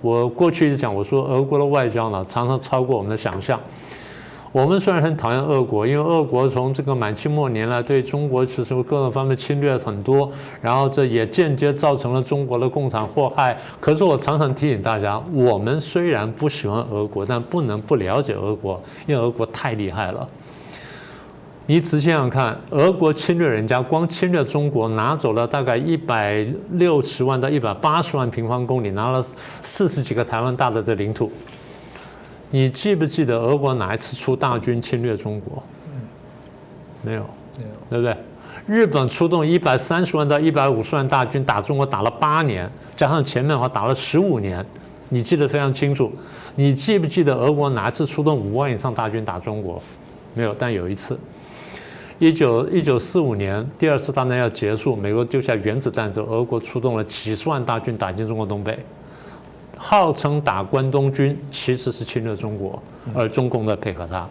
[0.00, 3.60] 我过去一直讲，我说俄国的外交呢，常常超过我们的想象。
[4.54, 13.58] 我们虽然很讨厌俄国，因为俄国从这个满清末年来对中国其实各个方面侵略很多，然后这也间接造成了中国的共产祸害。
[13.80, 20.28] 可是我常常提醒大家，我们虽然不喜欢俄国，但不能不了解俄国，因为俄国太厉害了。
[21.66, 29.20] 你仔细想看，俄国侵略人家，光侵略中国，拿走了大概一百六十万到一百八十万平方公里，拿了
[29.64, 31.32] 四十几个台湾大的这领土。
[32.54, 35.60] 你记不记得俄国哪一次出大军侵略中国？
[37.02, 37.26] 没有，
[37.58, 38.16] 没有，对不对？
[38.64, 44.64] 日本出动一百三十万到一百五十万大军打中国，打了八年，加上前面的话打了十五年，
[45.08, 46.12] 你记得非常清楚。
[46.54, 49.82] 你记不记得俄国哪一次出动五万以上大军打中国？
[50.32, 51.18] 没有，但有一次。
[52.20, 58.78] 一九一九四五年，第二次大战要结束，美国丢下原子弹之后，俄国出动了几十万大军打进中国东北，
[59.86, 64.26] 号称打关东军，其实是侵略中国，而中共在配合他。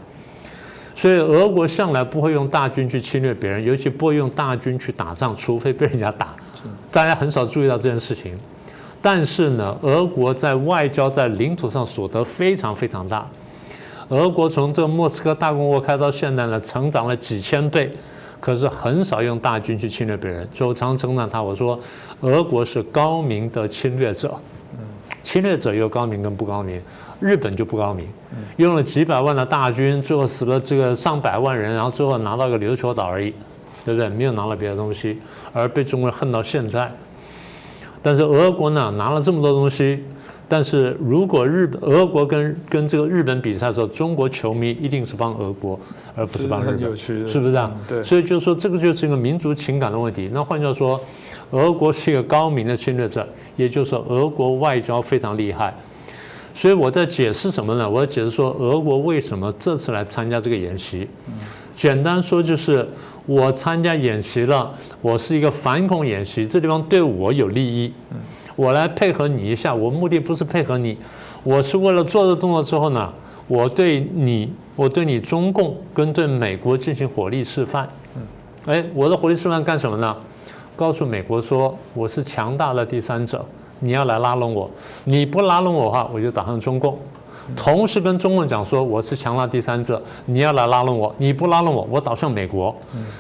[0.95, 6.35] 所以俄国向来不会用大军去侵略别人，尤其不会用大军去打仗，除非被人家打。
[6.91, 8.35] 大家很少注意到这件事情，
[8.99, 13.23] 但是呢，俄国在外交在领土上所得非常非常大。
[14.09, 17.91] 俄国从这个莫斯科大公国开到现在呢，成长了几千倍，
[18.39, 20.49] 可是很少用大军去侵略别人。
[20.51, 21.79] 所以我常称赞他，我说
[22.21, 24.33] 俄国是高明的侵略者。
[25.23, 26.79] 侵略者又高明跟不高明，
[27.19, 28.05] 日本就不高明，
[28.57, 33.33] 用了几百万的大军，最后死了这个上百万人，然后最后拿到个琉球岛而已，
[33.83, 34.09] 对不对？
[34.09, 35.17] 没有拿了别的东西，
[35.53, 36.91] 而被中国人恨到现在。
[38.01, 40.03] 但是俄国呢，拿了这么多东西。
[40.53, 45.79] 但是如果日本、俄国跟跟这个日本比赛的时候，中国球迷一定是帮俄国，
[46.15, 47.71] 而不是帮日本，是不是啊？
[47.87, 48.03] 对。
[48.03, 50.29] 所以就是说，这个就是一个民族情感的问题。
[50.31, 51.01] 那换句话说，
[51.49, 55.73] 俄国是一个高明的侵略者，也就是说，俄国外交非常厉害。
[56.53, 57.89] 所以我在解释什么呢？
[57.89, 61.07] 我在解释说，俄国为什么这次来参加这个演习？
[61.73, 62.87] 简单说就是
[63.25, 67.91] 我参加演习了，我是一个反恐演习，这地方对我有利益。
[68.55, 70.97] 我来配合你一下，我目的不是配合你，
[71.43, 73.11] 我是为了做这动作之后呢，
[73.47, 77.87] 我对你，我对你中共跟对美国进行火力示范。
[78.65, 80.15] 哎，我的火力示范干什么呢？
[80.75, 83.45] 告诉美国说我是强大的第三者，
[83.79, 84.69] 你要来拉拢我，
[85.03, 86.97] 你不拉拢我的话，我就打上中共。
[87.55, 92.75] 同时跟中共讲说，我是强大第三者，你要来拉拢我，你不拉拢我，我倒向美国。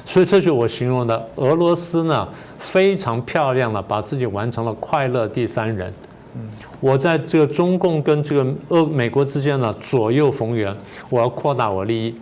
[0.05, 5.93] 所以这就我形容的俄罗斯呢，非常漂亮的把自己完成了快乐第三人。
[6.79, 10.75] 我在这个中共跟这个俄美国之间呢左右逢源，
[11.09, 12.15] 我要扩大我利益。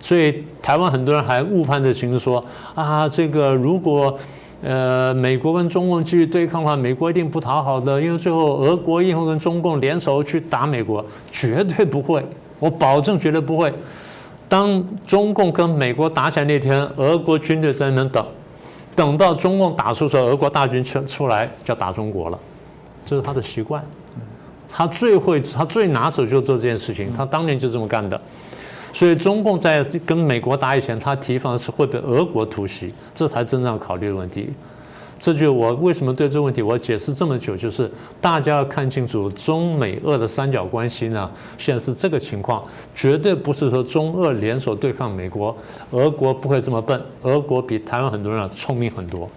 [0.00, 2.44] 所以台湾很多人还误判这情势，说
[2.74, 4.16] 啊，这个如果
[4.62, 12.24] 呃美国跟中共继续对抗的话，美国一定不讨好的，因为最后俄国一定会跟中共联手去打美国，绝对不会，
[12.58, 13.72] 我保证绝对不会。
[14.48, 18.24] 当中共跟美国打起来那天，俄国军队在那边等，
[18.94, 22.38] 等到中共打出时候，俄国大军出出来就要打中国了，
[23.04, 23.82] 这是他的习惯。
[24.68, 28.20] 他最会，他最拿手就做这件事情，他当年就这么干的。
[28.96, 34.48] 所以中共在跟美国打以前，他提防的是会被俄国突袭，这才真正要考虑的问题。
[35.18, 37.90] 这就我为什么对这个问题我解释这么久，就是
[38.22, 45.54] 大家要看清楚中美俄的三角关系呢，现在是这个情况，绝对不是说中俄联手对抗美国，
[45.90, 49.28] 俄国不会这么笨，俄国比台湾很多人聪明很多。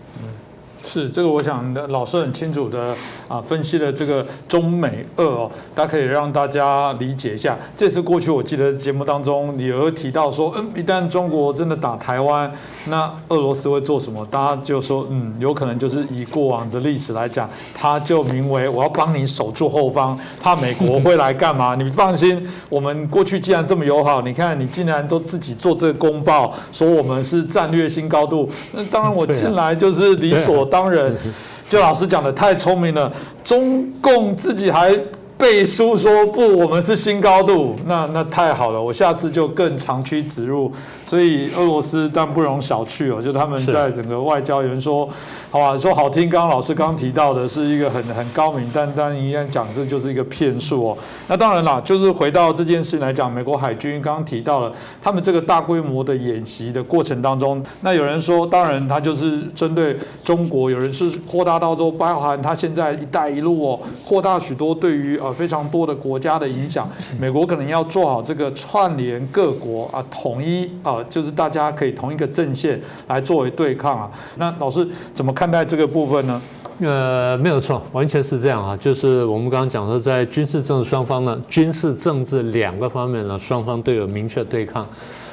[0.89, 2.95] 是这个，我想老师很清楚的
[3.27, 7.55] 啊，分析了这个中美俄哦，大家可以让大家理解一下。
[7.77, 12.51] 这次过去，我记得节目当中你有提到说，嗯，一旦中国真的打台湾，
[12.87, 14.25] 那俄罗斯会做什么？
[14.31, 21.75] 大家就说，嗯，有可能就是以过往的历史来讲，他就名为我要帮你守住后方，怕美国会来干嘛？
[21.77, 30.78] 你放心，我们过去既然这么友好，你看你竟然都自己做这个公报，说我们是战略新高度，那当然我进来就是理所当。
[30.79, 31.13] 当然，
[31.67, 33.11] 就老师讲的太聪明了，
[33.43, 34.97] 中共自己还。
[35.39, 40.69] 背书说不，我们是新高度，那那太好了，我下次就更长驱直入。
[41.05, 45.07] 所以俄罗斯但不容小觑哦，就他们在整个外交，有人说，
[45.49, 50.97] 好吧，说好听，刚刚老师刚刚提到的是一个很很高明，但但一样讲这就是一个骗术哦。
[51.29, 54.69] 那当然啦，就是回到这件事来讲，美国海军刚刚提到了
[55.01, 65.35] 他们这个大规模的演习的过程当中，那有人说，当然他就是针对中国，有人是扩大到说包含他现在“一带一路”哦，扩大许多对于呃。
[65.39, 66.85] 非常多的国家的影响，
[67.17, 74.11] 美国可能要做好这个串联各国啊，统一啊，就是大家可以同一个阵线来作为对抗啊。
[74.35, 76.41] 那老师怎么看待这个部分呢？
[76.81, 78.75] 呃，没有错，完全是这样啊。
[78.75, 84.85] 就是我们刚刚讲说，在军事政治双方呢，军事政治两个方面呢，双方都有明确对抗。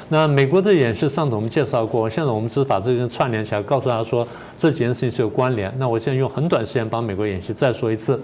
[0.09, 5.73] 那美国的演示上次我们介绍过，现在我们只是把这件串联起来，告诉大家说这几件事情是有关联。
[5.77, 8.17] 那我现在用很短时间把美国演习再说一次。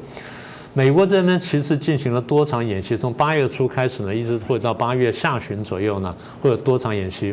[0.75, 7.31] 美国这边其实进行了多场演习，从八月初开始呢，一直会到八月下旬左右呢，会有多场演习。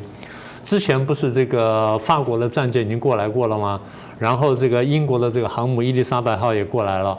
[0.63, 3.81] 之前不是这个法国的战舰已经过来过了吗？
[4.19, 7.17] 然后这个英国的这个航母伊丽莎白号也过来了。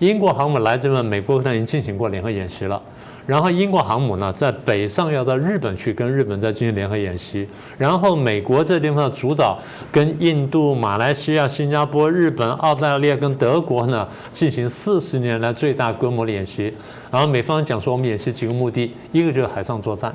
[0.00, 2.82] 英国航母来这边，美国已经进行过联合演习了。
[3.26, 7.48] 然后英国航母呢，在北上要到日本去跟日本再进行联合演习。
[7.78, 9.58] 然后美国这地方的主导
[9.90, 16.70] 跟印度、马来西亚、新加坡、日本、澳大利亚跟德国呢进行四十年来最大规模的演习。
[17.10, 20.14] 然后美方讲说，我们演习几个目的：一个就是海上作战，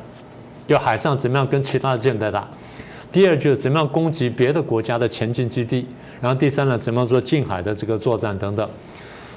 [0.68, 2.42] 就海上怎么样跟其他的舰队打；
[3.12, 5.84] 第二就是怎么样攻击别的国家的前进基地；
[6.22, 8.70] 然后第三呢，怎么样做近海的这个作战等等。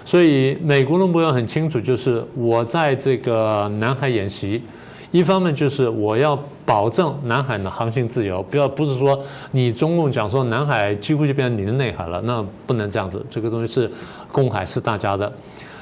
[0.05, 4.63] 所以美国的目标很清楚，就是我在这个南海演习，
[5.11, 9.19] 一方面就是我要保证南海的航行自由，不要不是说
[9.53, 13.91] 你中共讲说南海几乎就变成你的内海了，那不能这样子，这个东西是
[14.31, 15.33] 公海是大家的。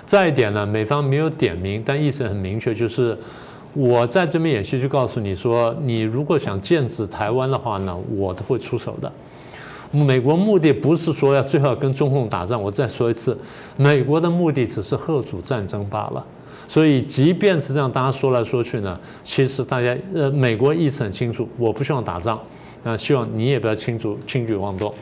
[0.05, 3.17] 再一点呢，美方没有点名，但意思很明确，就是
[3.73, 9.11] 我在这边演习就告诉你说，你如果想建制台湾的话呢，我都会出手的。
[9.91, 13.37] 美国目的不是说要最后要跟中共打仗，我再说一次，
[13.77, 16.25] 美国的目的只是贺主战争罢了。
[16.69, 22.41] 所以，即便是这样，大家说来说去呢，其实大家呃，美国意思很清楚，我不希望打仗，
[22.85, 24.95] 那希望你也不要轻举轻举妄动。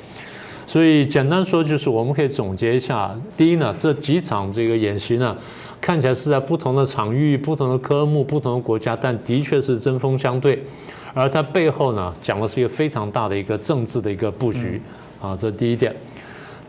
[0.67, 5.37] 所以，简单说就是，我们可以总结一下：第一呢，这几场这个演习呢，
[5.79, 10.63] 看起来是在不同的场域、不同的科目、不同的国家，但的确是针锋相对。
[11.15, 14.81] 而它背后呢，讲的是一个非常大的一个政治的一个布局
[15.21, 15.95] 啊，这是第一点。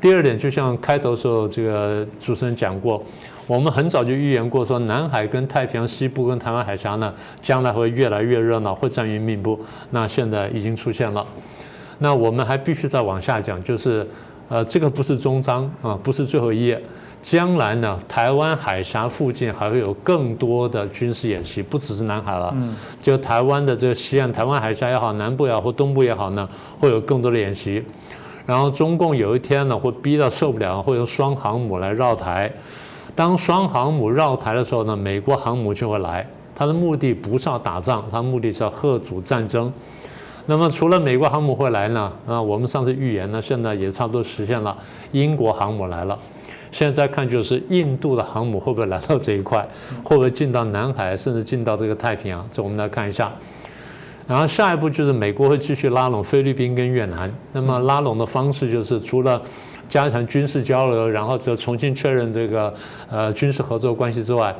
[0.01, 3.03] 第二点，就像开头时候这个主持人讲过，
[3.47, 9.59] 我们很早就预言过，说南海跟太平洋西部跟台湾海峡呢，将来会越来越热闹，会战云密布。
[9.89, 11.25] 那现在已经出现了。
[11.97, 14.07] 那我们还必须再往下讲，就是
[14.47, 16.81] 呃，这个不是终章啊，不是最后一页。
[17.21, 22.51] 将来呢，台湾海峡附近还会有更多的军事演习，不只是南海了。
[22.55, 26.47] 嗯，就台湾的这个西岸，台湾海峡也好，南部也好，或东部也好呢，
[26.79, 27.83] 会有更多的演习。
[28.45, 32.51] 然后中共有一天呢，会逼到受不了，会用双航母来绕台。
[33.13, 36.25] 当双航母绕台的时候呢，美国航母就会来。
[36.55, 39.71] 它的目的不是要打仗，它目的是要贺阻战争。
[40.45, 44.75] 那么除了美国航母会来呢，啊，我们上次预言呢，现在也差不多实现了，
[45.11, 46.17] 英国航母来了。
[46.71, 49.67] 现在看就是印度的航母会不会来到这一块，
[50.03, 52.47] 会不会进到南海，甚至进到这个太平洋？
[52.51, 53.31] 这我们来看一下。
[54.27, 57.33] 然后下一步就是美国会继续拉拢菲律宾跟越南。
[57.51, 59.41] 那么拉拢的方式就是除了
[59.87, 62.71] 加强军事交流，然后就重新确认这个
[63.09, 64.55] 呃军事合作关系之外，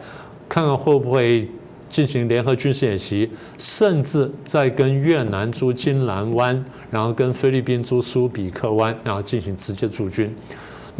[0.49, 1.47] 看看会不会
[1.87, 10.35] 进行联合军事演习，甚至在跟越南租金兰湾，然后跟菲律宾租苏比克湾，然后进行直接驻军。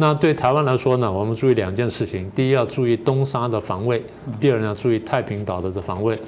[0.00, 4.00] 那对台湾来说呢，我们注意两件事情：第一，要注意东沙的防卫；
[4.40, 6.18] 第二呢，注意太平岛的这防卫。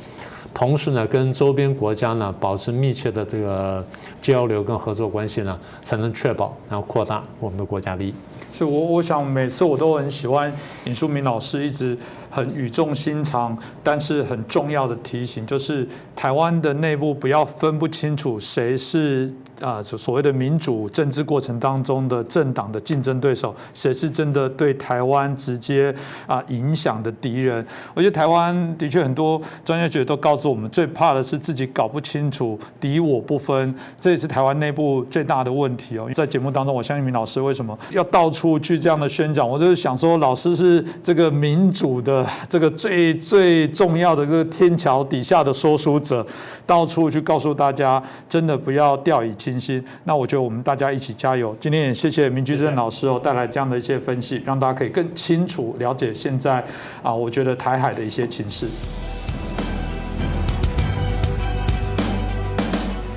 [0.53, 3.83] 同时呢，跟周边国家呢保持密切的这个
[4.21, 8.15] 交流跟合作关系呢，才能确保然后扩大我们的国家利益。
[8.53, 10.53] 所以，我我想每次我都很喜欢
[10.85, 11.97] 尹淑明老师一直
[12.29, 19.33] 很语重心长，但是很重要的提醒，就是台湾的内部不要分不清楚谁是。
[19.63, 25.95] 啊，所所谓的民主政治过程当中的政党的竞争对手，谁是真的对台湾直接
[26.27, 27.65] 啊影响的敌人？
[27.95, 36.11] 我觉得台湾的确很多专家学者都告诉我们，最怕的是自己搞不清楚敌我不分，这也是台湾内部最大的问题哦。
[36.13, 39.49] 在节目当中，我相信明老师为什么要到处去这样的宣讲？
[39.49, 46.27] 我就是想说，老师是这个民主的这个最最重要的这个天桥底下的说书者，
[46.67, 49.52] 到处去告诉大家，真的不要掉以轻。
[49.53, 51.55] 信心，那我觉得我们大家一起加油。
[51.61, 56.65] 今天也谢谢明居正老师哦，带来这样的一些分析，让大家可以更清楚了解现在
[57.03, 58.67] 啊，我觉得台海的一些情势。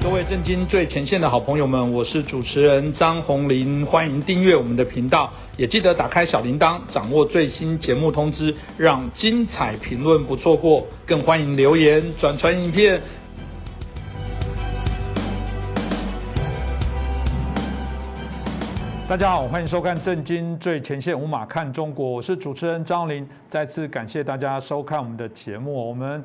[0.02, 10.86] 各位震惊最前线的好朋友们，我是主持人张宏林，欢迎订阅我们的频道，也记得打开小铃铛，掌握最新节目通知，让精彩评论不错过。
[11.08, 13.02] 更欢迎留言转传影片。
[19.08, 26.24] 大家好，欢迎收看《震惊最前线》，无马看中国，我是主持人张林，再次感谢大家收看我们的节目，我们。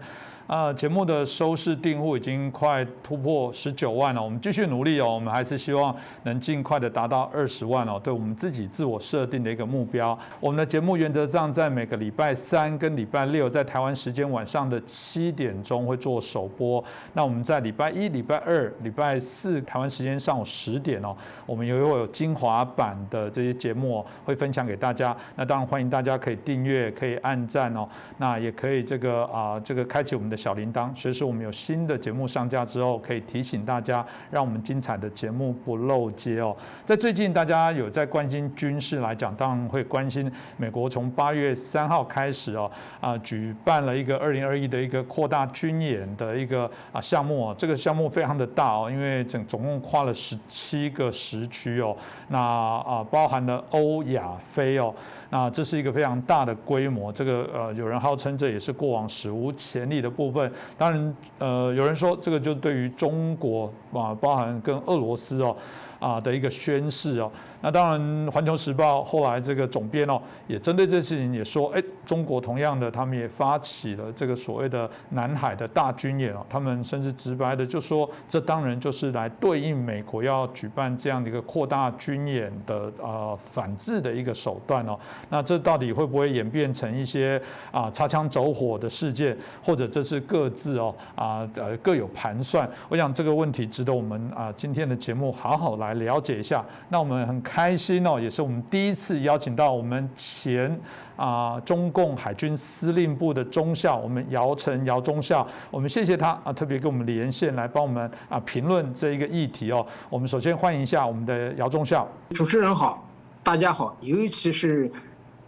[0.51, 10.19] 啊，节目的收视订户已经快突破十九万了，我们继续努力哦，我们还是希望能尽快的达到二十万哦，对我们自己自我设定的一个目标。
[10.41, 16.83] 我们的节目原则上在每个礼拜三跟礼拜六，在台湾时间晚上的七点钟会做首播。
[17.13, 25.17] 那我们在礼拜一、礼拜二、礼拜四台湾时间上午十点哦，我们也会有精华版的这些节目会分享给大家。
[25.37, 30.40] 那当然欢迎大家可以订阅，可以按赞哦，那也可以这个啊，这个开启我们的。
[30.41, 36.57] 小铃铛，随时我们有新的节目上架之后，可以提醒大家，让我们精彩的节目不漏接哦。
[36.87, 42.71] 在最近，大家有在关心军事来讲，当然会关心美国从八月三号开始哦，
[43.03, 47.55] 啊，举办了一个二零二一的一个扩大军演的一个啊项目哦。
[47.59, 51.95] 这个项目非常的大哦，因为整总共跨了十七个时区哦，
[52.29, 54.95] 那啊包含了欧亚非哦。
[55.31, 60.53] 那这是一个非常大的规模，这个呃，有人号称这也是过往史无前例的部分。
[60.77, 65.57] 当然，呃，有人说这个就对于中国啊，包含跟俄罗斯哦。
[66.01, 67.31] 啊的一个宣誓哦，
[67.63, 84.97] 那当然，《环球时报》后来这个总编哦，也针对这事情也说，哎，中国同样的，他们也发起了这个所谓的南海的大军演哦，他们甚至直白的就说，这当然就是来对应美国要举办这样的一个扩大军演的呃反制的一个手段哦。
[85.31, 87.41] 那这到底会不会演变成一些
[87.73, 92.71] 啊擦枪走火的事件，或者这是各自哦啊呃各有盘算？
[92.89, 95.71] 我想这个问题值得我们啊今天的节目好好。
[95.81, 100.81] 来了解一下，那我们很开心哦，也是我们第一次邀请到我们前
[101.17, 109.85] 啊中共海军司令部的中校，我们姚晨姚中校，我们谢谢他啊，特别跟我们连线来帮我们啊评论这一个议题哦。
[110.09, 113.05] 我们首先欢迎一下我们的姚中校，主持人好，
[113.43, 114.89] 大家好，尤其是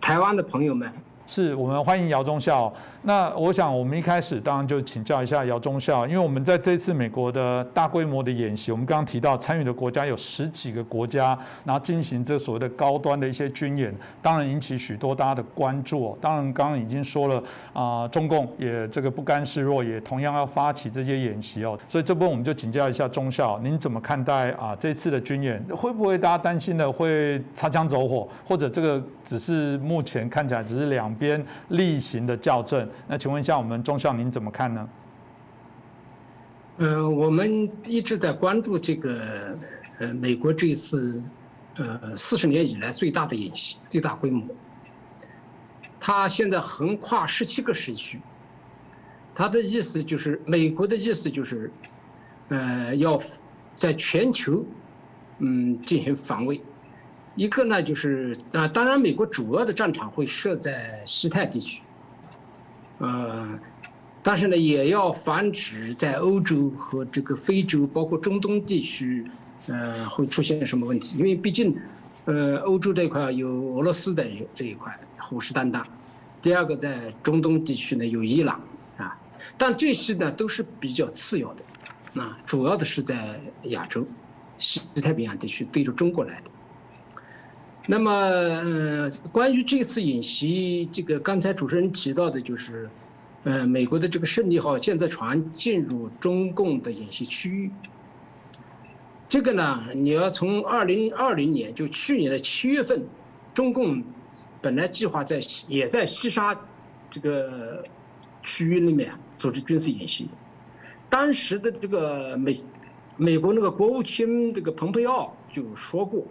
[0.00, 0.92] 台湾的朋友们，
[1.28, 2.74] 是我们欢迎姚中校。
[3.04, 16.16] 那我想，我们一开始当然就请教一下姚忠孝，因为我们在这次美国的大规模的演习，我们刚刚提到参与的国家有十几个国家，然后进行这所谓的高端的一些军演，当然引起许多大家的关注。
[16.20, 17.42] 当然，刚刚已经说了
[17.72, 21.76] 啊，中共也这个不甘示弱，也同样要发起这些演习哦。
[21.88, 25.60] 所以这部分我们就请教一下忠孝，您怎么看待啊这次的军演？
[25.74, 32.88] 会不会大家担心的会擦枪走火，或者这个只是目前看起来只是两边例行的校正？
[33.06, 34.88] 那请问一下，我们中校您怎么看呢？
[36.78, 39.56] 嗯，我们一直在关注这个
[39.98, 41.22] 呃美国这一次
[41.76, 44.42] 呃四十年以来最大的演习，最大规模。
[46.00, 48.20] 它现在横跨十七个时区，
[49.34, 51.70] 它的意思就是美国的意思就是，
[52.48, 53.20] 呃，要
[53.76, 54.64] 在全球
[55.38, 56.60] 嗯进行防卫。
[57.36, 61.82] 一个呢就是啊，当然美国主要的战场会设在西太地区。
[63.02, 63.58] 呃，
[64.22, 69.26] 但是呢，也要防止在欧洲和这个非洲，包括中东地区，
[69.66, 71.16] 呃，会出现什么问题？
[71.18, 71.76] 因为毕竟，
[72.26, 74.24] 呃，欧洲这一块有俄罗斯的
[74.54, 75.82] 这一块虎视眈眈，
[76.40, 78.60] 第二个在中东地区呢有伊朗
[78.96, 79.18] 啊，
[79.58, 84.06] 但这些呢都是比较次要的，啊，主要的是在亚洲、
[84.58, 86.50] 西太平洋地区对着中国来的。
[87.86, 92.88] 那么，呃，关于这次演习，这个刚才主持人提到的，就是，
[93.42, 97.70] 呃，美国的这个胜利号舰载船进入中共的演习区域。
[99.28, 103.02] 这个呢，你要从二零二零年，就去年的七月份，
[103.52, 104.00] 中共
[104.60, 106.56] 本来计划在也在西沙
[107.10, 107.82] 这个
[108.44, 110.28] 区域里面组织军事演习，
[111.08, 112.56] 当时的这个美
[113.16, 116.24] 美国那个国务卿这个蓬佩奥就说过，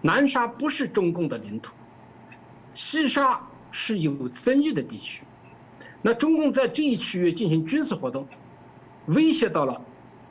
[0.00, 1.74] 南沙不是中共的领土，
[2.74, 5.22] 西沙是有争议的地区。
[6.02, 8.26] 那中共在这一区域进行军事活动，
[9.06, 9.80] 威胁到了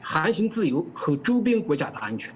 [0.02, 2.34] 航行自由和周边国家的安全。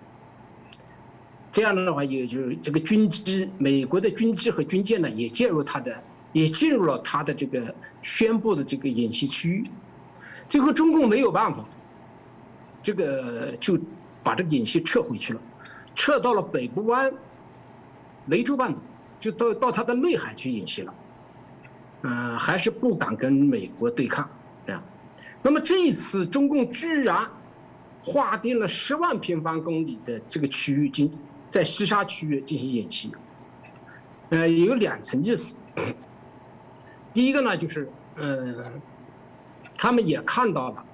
[1.51, 5.95] 这样的话，也就是这个军机，美国的军机和军舰呢，也介入他的，
[6.32, 9.70] 也进入了他的这个宣布的这个演习区域。
[10.47, 11.64] 最后，中共没有办法，
[12.82, 13.80] 这个就
[14.24, 15.41] 把这个演习撤回去了。
[15.95, 17.11] 撤到了北部湾、
[18.27, 18.81] 雷州半岛，
[19.19, 20.93] 就到到它的内海去演习了。
[22.01, 24.29] 嗯，还是不敢跟美国对抗，
[24.65, 24.83] 这样。
[25.41, 27.25] 那么这一次，中共居然
[28.01, 31.11] 划定了十万平方公里的这个区域进
[31.49, 33.11] 在西沙区域进行演习。
[34.29, 35.55] 呃，有两层意思。
[37.13, 38.71] 第一个呢，就是呃，
[39.77, 40.85] 他们也看到了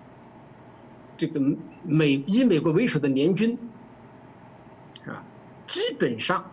[1.17, 1.39] 这个
[1.83, 3.57] 美以美国为首的联军。
[5.69, 6.43] 基本上，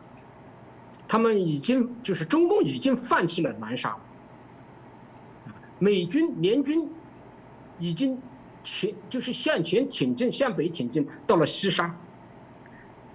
[1.08, 3.96] 他们已经就是中共已经放弃了南沙，
[5.78, 6.86] 美军联军
[7.78, 8.20] 已经
[8.62, 11.96] 前就是向前挺进，向北挺进到了西沙。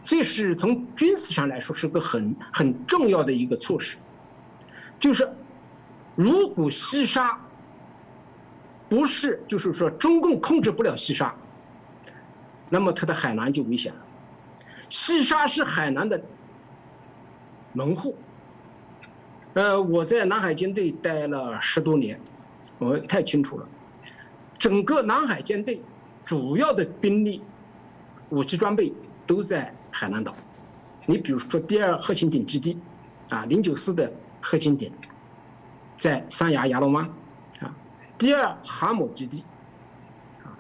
[0.02, 3.96] 这是从军事上来说是个很很重要的一个措施，
[5.00, 5.32] 就是
[6.16, 7.40] 如果西沙
[8.90, 11.36] 不是就是说中共控制不了西沙，
[12.70, 14.02] 那么它的海南就危险了。
[14.92, 16.22] 西沙是海南的
[17.72, 18.14] 门户。
[19.54, 22.20] 呃，我在南海舰队待了十多年，
[22.78, 23.66] 我太清楚了。
[24.54, 25.82] 整个南海舰队
[26.26, 27.42] 主要的兵力、
[28.32, 28.94] 武器装备
[29.26, 30.36] 都在海南岛。
[31.06, 32.78] 你比如说，第二核潜艇基地，
[33.30, 34.12] 啊，零九四的
[34.42, 34.92] 核潜艇
[35.96, 37.06] 在三亚亚龙湾，
[37.62, 37.74] 啊，
[38.18, 39.46] 第二航母基地，
[40.44, 40.52] 啊，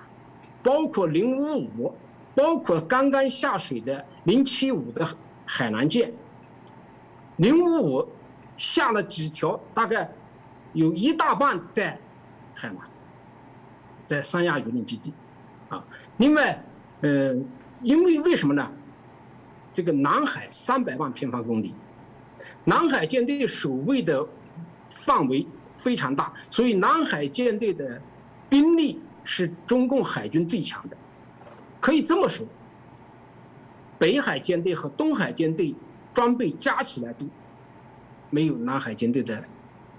[0.63, 1.93] 包括零五五。
[2.33, 5.05] 包括刚刚下水的零七五的
[5.45, 6.13] 海南舰，
[7.37, 8.07] 零五五
[8.55, 10.09] 下了几条，大概
[10.73, 11.99] 有一大半在
[12.53, 12.77] 海南，
[14.03, 15.13] 在三亚榆林基地，
[15.69, 15.83] 啊，
[16.17, 16.63] 另外，
[17.01, 17.35] 呃，
[17.81, 18.71] 因为为什么呢？
[19.73, 21.73] 这个南海三百万平方公里，
[22.65, 24.25] 南海舰队守卫的
[24.89, 28.01] 范围非常大，所以南海舰队的
[28.49, 30.97] 兵力是中共海军最强的。
[31.81, 32.45] 可以这么说，
[33.97, 35.75] 北海舰队和东海舰队
[36.13, 37.25] 装备加起来都
[38.29, 39.43] 没有南海舰队的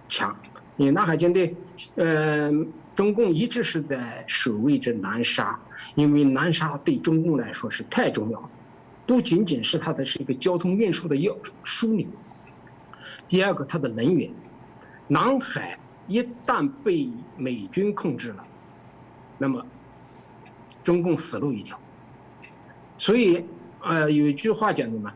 [0.09, 0.35] 强。
[0.77, 1.55] 因为南海舰队，
[1.97, 2.51] 呃，
[2.95, 5.59] 中共一直是在守卫着南沙，
[5.95, 8.51] 因为南沙对中共来说是太重要了，
[9.07, 12.07] 不仅仅是它的是一个交通运输的要枢纽。
[13.29, 14.31] 第二个，它的能源，
[15.09, 18.45] 南海一旦被美军控制了，
[19.37, 19.67] 那么。
[20.83, 21.79] 中共死路一条，
[22.99, 23.45] 所以，
[23.83, 25.13] 呃，有一句话讲的嘛，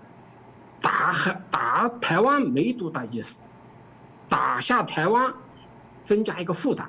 [0.81, 3.43] 打海打台湾没多大意思，
[4.29, 5.33] 打下台湾，
[6.05, 6.87] 增加一个负担，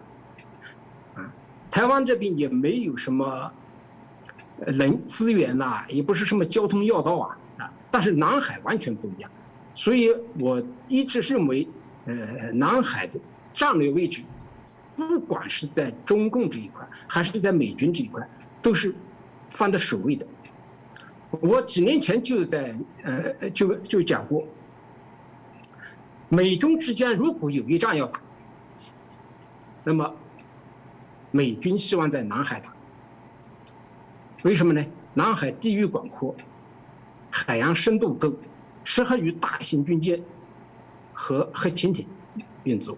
[1.16, 1.26] 啊，
[1.72, 3.52] 台湾这边也没有什么
[4.66, 9.30] 人资源呐，也不是什么交通要道啊，啊，但是南海完全不一样，
[9.74, 11.68] 所以我一直认为，
[12.06, 12.16] 呃，
[12.54, 13.20] 南海的
[13.54, 14.24] 战略位置，
[14.96, 18.28] 不管是在中共这一块，还是在美军这一块。
[18.68, 18.94] 都是
[19.48, 20.28] 放在首位的。
[21.40, 24.46] 我几年前就在呃就就讲过，
[26.28, 28.20] 美中之间如果有一仗要打，
[29.86, 30.14] 那么
[31.32, 32.76] 美军希望在南海打。
[34.44, 34.86] 为什么呢？
[35.14, 36.36] 南海地域广阔，
[37.32, 38.34] 海洋深度够，
[38.84, 40.22] 适合于大型军舰
[41.14, 42.06] 和核潜艇
[42.66, 42.98] 运作。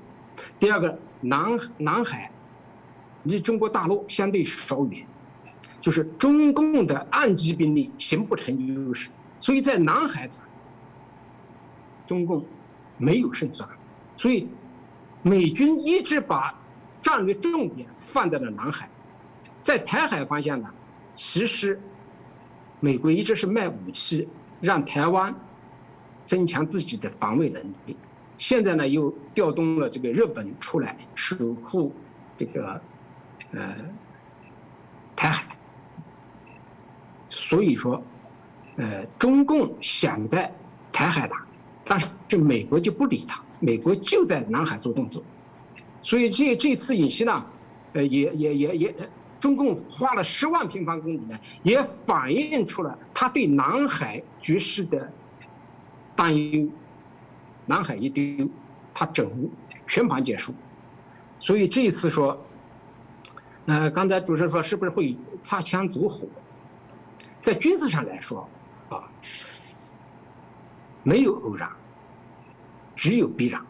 [0.57, 2.31] 第二个，南南海
[3.21, 5.05] 离中国大陆相对稍远。
[5.81, 9.09] 就是中共的岸基兵力形不成优势，
[9.39, 10.29] 所以在南海，
[12.05, 12.45] 中共
[12.97, 13.67] 没有胜算，
[14.17, 14.47] 所以
[15.21, 16.53] 美军一直把
[17.01, 18.89] 战略重点放在了南海，
[19.61, 20.69] 在台海方向呢，
[21.13, 21.79] 其实
[22.79, 24.27] 美国一直是卖武器
[24.61, 25.33] 让台湾
[26.21, 27.95] 增强自己的防卫能力，
[28.37, 31.93] 现在呢又调动了这个日本出来守护
[32.35, 32.81] 这个
[33.51, 33.75] 呃
[35.15, 35.55] 台海，
[37.29, 38.03] 所以说，
[38.77, 40.51] 呃，中共想在
[40.91, 41.45] 台海打，
[41.85, 45.23] 但是这美国就不理他，美国就在南海做动作。
[46.01, 47.45] 所以这这次演习呢，
[47.93, 48.95] 呃，也也也也，
[49.39, 55.11] 中共花了十万平方公里呢，也反映出了他对南海局势的
[56.15, 56.67] 担忧。
[57.65, 58.49] 南海一丢，
[58.93, 59.29] 他整
[59.85, 60.53] 全盘结束。
[61.37, 62.35] 所以这一次说，
[63.67, 66.27] 呃，刚才主持人说是不是会擦枪走火？
[67.41, 68.47] 在军事上来说，
[68.89, 69.03] 啊，
[71.03, 71.69] 没有偶然，
[72.95, 73.61] 只有必然。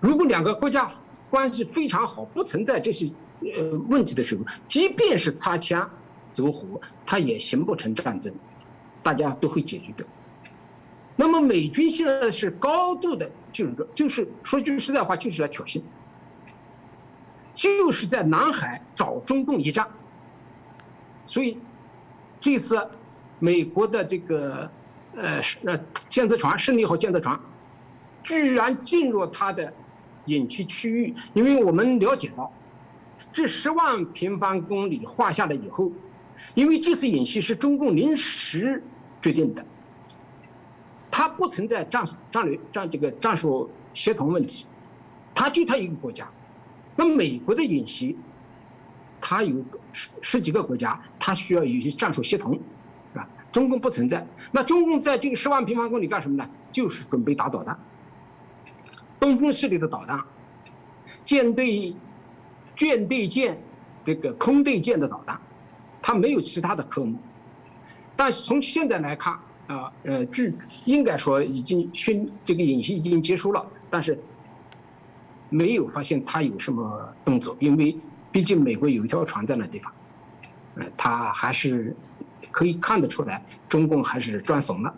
[0.00, 0.88] 如果两个国家
[1.30, 3.06] 关系非常好，不存在这些
[3.40, 5.88] 呃问题的时候，即便是擦枪
[6.32, 8.34] 走火，它也形不成战争，
[9.02, 10.06] 大家都会解决掉。
[11.14, 15.80] 那么美军现在是高度的，就是说，就是说句实在话，就是来挑衅，
[17.54, 19.86] 就是在南海找中共一战。
[21.24, 21.58] 所以
[22.42, 22.86] 这次
[23.38, 24.70] 美国的这个
[25.16, 27.38] 呃呃舰载船胜利号舰载船，
[28.22, 29.72] 居然进入它的。
[30.26, 32.48] 演区区域，因为我们了解到，
[33.32, 35.90] 这十万平方公里划下来以后，
[36.54, 38.80] 因为这次演习是中共临时
[39.20, 39.66] 决定的，
[41.10, 44.64] 它不存在战术战略战这个战术协同问题，
[45.34, 46.30] 它就它一个国家，
[46.94, 48.16] 那美国的演习，
[49.22, 52.52] 它有十十几个国家，它需要有一些战术协同，
[53.12, 53.26] 是吧？
[53.52, 56.46] 中共不存在，那中共在这个十万平方公里干什么呢？
[56.70, 57.78] 就是准备打导弹。
[59.20, 60.20] 东风系列的导弹，
[61.24, 61.94] 舰队、
[62.74, 63.56] 舰队舰、
[64.02, 65.40] 这个空对舰的导弹，
[66.02, 67.16] 它没有其他的科目。
[68.16, 69.34] 但是从现在来看，
[69.68, 70.52] 啊，呃，据
[70.84, 74.18] 应该说已经训这个演习已经结束了，但是
[75.50, 77.96] 没有发现它有什么动作，因为
[78.32, 79.92] 毕竟美国有一条船在那地方，
[80.76, 81.94] 呃，他还是
[82.50, 84.92] 可以看得出来，中共还是赚怂了。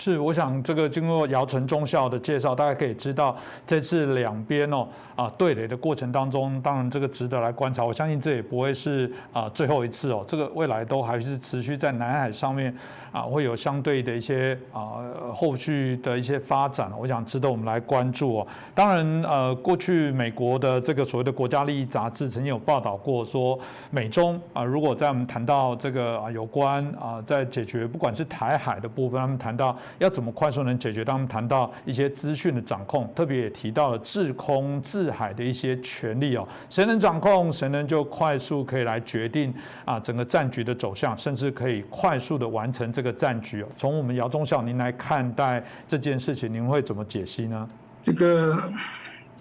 [0.00, 3.36] 是，我想这个经过姚晨中校的介绍，大家可以知道
[3.66, 4.86] 这次两边哦
[5.16, 7.84] 啊对垒的过程当中，当然这个值得来观察。
[7.84, 12.72] 我相信这也不会是啊最后一次哦，这个未来都还是持续在南海上面
[13.10, 15.02] 啊会有相对的一些啊
[15.34, 18.46] 后续的一些发展，我想值得我们来关注哦。
[18.76, 23.58] 当然呃，过去美国的这个所谓的国家利益杂志曾经有报道过说，
[23.90, 29.76] 美中啊如果在我们谈到这个啊有关啊在解决不管是台海的部分，他们谈到。
[29.98, 31.04] 要怎么快速能解决？
[31.04, 36.46] 当们谈到一些资讯的掌控，特别也提到了制空、制海的一些权利哦。
[36.68, 39.52] 谁能掌控，谁能就快速可以来决定
[39.84, 43.64] 啊整个战局的走向，甚至可以快速的完成这个战局。
[43.76, 47.68] 从我们姚忠孝您来看待这件事情，您会怎么解析呢？
[48.02, 48.62] 这个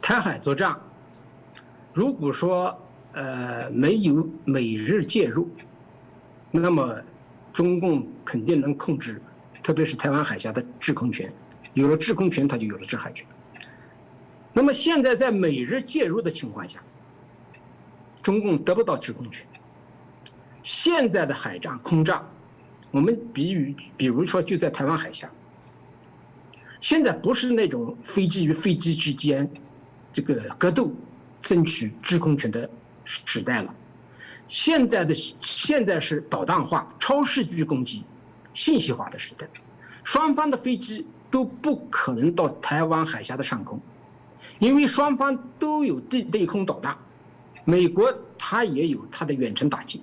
[0.01, 0.75] 台海作战，
[1.93, 2.75] 如果说
[3.13, 5.49] 呃没有美日介入，
[6.51, 6.95] 那么
[7.53, 9.21] 中共肯定能控制。
[9.67, 11.29] 特别是台湾海峡的制空权，
[11.73, 13.27] 有了制空权，它就有了制海权。
[14.53, 16.81] 那么现在在美日介入的情况下，
[18.21, 19.45] 中共得不到制空权。
[20.63, 22.25] 现在的海战、空战，
[22.91, 25.29] 我们比喻，比如说就在台湾海峡，
[26.79, 29.51] 现在不是那种飞机与飞机之间
[30.13, 30.93] 这个格斗、
[31.41, 32.69] 争取制空权的
[33.03, 33.75] 时代了。
[34.47, 38.05] 现在的现在是导弹化、超视距攻击。
[38.57, 39.47] 信息化的时代，
[40.03, 43.79] 双方的飞机都不可能到台湾海峡的上空，
[44.57, 46.97] 因为双方都有地对空导弹，
[47.65, 50.01] 美国它也有它的远程打击，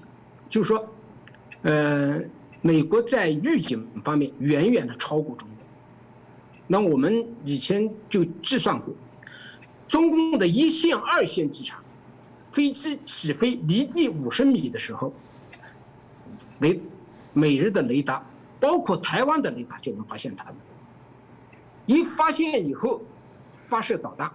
[0.48, 0.88] 就是说，
[1.62, 2.22] 呃，
[2.62, 5.58] 美国在预警方面远远的超过中国。
[6.68, 8.94] 那我们以前就计算过，
[9.88, 11.82] 中共的一线、二线机场，
[12.52, 15.12] 飞机起飞离地五十米的时候，
[16.60, 16.80] 雷
[17.32, 18.24] 每日的雷达。
[18.64, 20.56] 包括台湾的雷达就能发现它们，
[21.84, 23.02] 一发现以后
[23.50, 24.30] 发射导弹，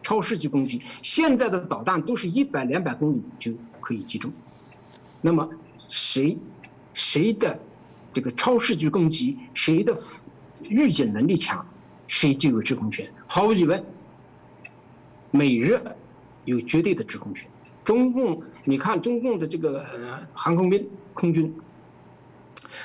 [0.00, 0.80] 超视距攻击。
[1.02, 4.32] 现在的导弹都是一百两百公里就可以击中，
[5.20, 5.46] 那么
[5.90, 6.38] 谁
[6.94, 7.58] 谁的
[8.14, 9.94] 这个超视距攻击，谁的
[10.62, 11.62] 预警能力强，
[12.06, 13.06] 谁就有制空权。
[13.26, 13.84] 毫无疑问，
[15.30, 15.78] 美日
[16.46, 17.46] 有绝对的制空权。
[17.84, 19.84] 中共，你看中共的这个
[20.32, 21.54] 航空兵、空军。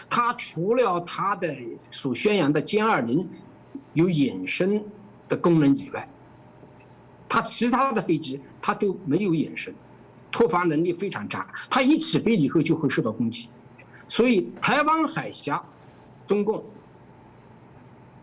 [0.10, 1.56] 它除了它的
[1.90, 3.28] 所宣扬的歼二零
[3.94, 4.84] 有隐身
[5.28, 6.08] 的功能以外，
[7.28, 9.74] 他其他的飞机他都没有隐身，
[10.30, 13.48] 突发能力非常差，他一起飞以后就会受到攻击，
[14.08, 15.64] 所以台湾海峡，
[16.26, 16.62] 中共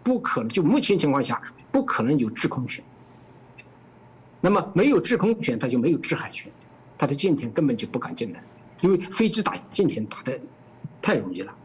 [0.02, 1.40] 不可能就目前情况下
[1.72, 2.84] 不可能有制空权。
[4.40, 6.52] 那么没有制空权，他就没有制海权，
[6.98, 8.42] 他的舰艇根本就不敢进来，
[8.82, 10.38] 因为飞机打舰艇打的
[11.00, 11.57] 太容易了，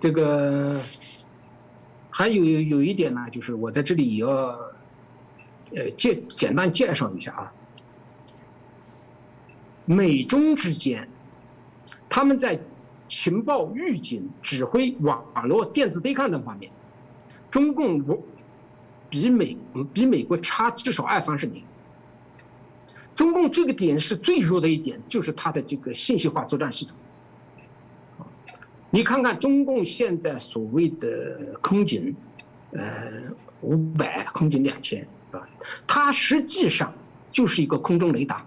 [0.00, 0.80] 这个
[2.10, 4.28] 还有有一点呢，就是我在这里也要
[5.74, 7.52] 呃介简单介绍一下啊，
[9.84, 11.08] 美中之间
[12.08, 12.58] 他们在
[13.06, 16.72] 情报、预警、指挥、网络、电子对抗等方面，
[17.50, 18.18] 中共我。
[19.12, 19.58] 比美
[19.92, 21.64] 比美国差至少二三十年。
[23.12, 26.96] 中共这个点是最弱的一点，就是它的这个信息化作战系统。
[28.90, 32.14] 你看看中共现在所谓的空警，
[32.72, 33.22] 呃，
[33.60, 34.98] 五百空警两千，
[35.30, 35.48] 是吧？
[35.86, 36.92] 它实际上
[37.30, 38.44] 就是一个空中雷达。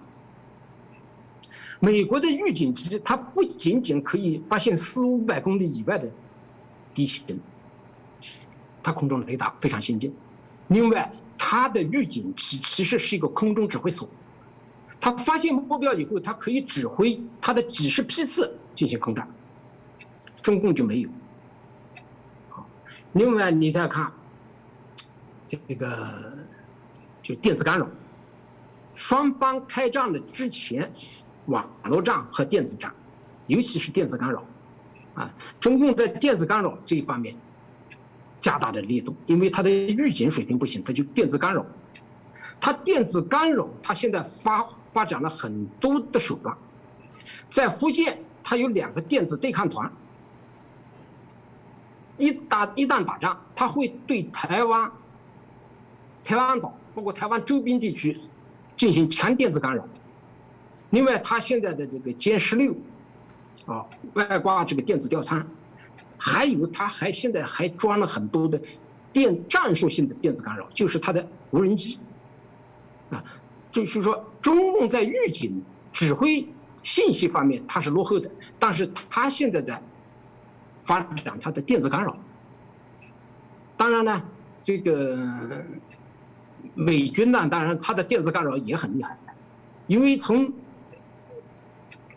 [1.80, 6.12] 美国的预警机，它不仅仅可以发现四五百公里以外的
[6.94, 7.40] 敌情，
[8.82, 10.14] 它空中雷达非常先进。
[10.68, 14.10] 另外，它的预警其其实是一个空中指挥所，
[15.00, 19.26] 它发现目标以后，它可以指挥它的几十批次进行空战。
[20.44, 21.10] 中共就没有。
[23.14, 24.12] 另外你再看
[25.48, 26.34] 这个
[27.22, 27.90] 就电子干扰，
[28.94, 30.92] 双方开战的之前，
[31.48, 32.94] 网络战和电子战，
[33.48, 34.44] 尤其是电子干扰，
[35.16, 37.36] 啊，中共在电子干扰这一方面。
[38.40, 41.66] 加大的力度，因为它的预警水平不行，它就电子干扰。
[42.60, 46.54] 它电子干扰，它现在发发展了很多的手段。
[47.50, 49.90] 在福建，它有两个电子对抗团，
[52.18, 54.92] 一打一旦打仗，它会对台湾、
[56.24, 58.20] 台湾岛，包括台湾周边地区
[58.76, 59.88] 进行强电子干扰。
[60.92, 62.76] 另外，它现在的这个歼十六，
[63.66, 65.46] 啊，外挂这个电子吊舱。
[66.26, 68.62] 还有，他还现在还装了很多的
[69.12, 72.00] 电战术性的电子干扰，就是他的无人机，
[73.10, 73.22] 啊，
[73.70, 75.62] 就是说中共在预警、
[75.92, 76.48] 指挥、
[76.82, 79.82] 信息方面它是落后的，但是他现在在
[80.84, 82.16] 发展它的电子干扰。
[83.76, 84.22] 当然呢，
[84.62, 85.18] 这个
[86.76, 89.18] 美军呢，当然它的电子干扰也很厉害，
[89.88, 90.54] 因为从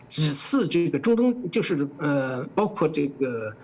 [0.07, 3.55] 几次这个中东，就是呃，包括这个。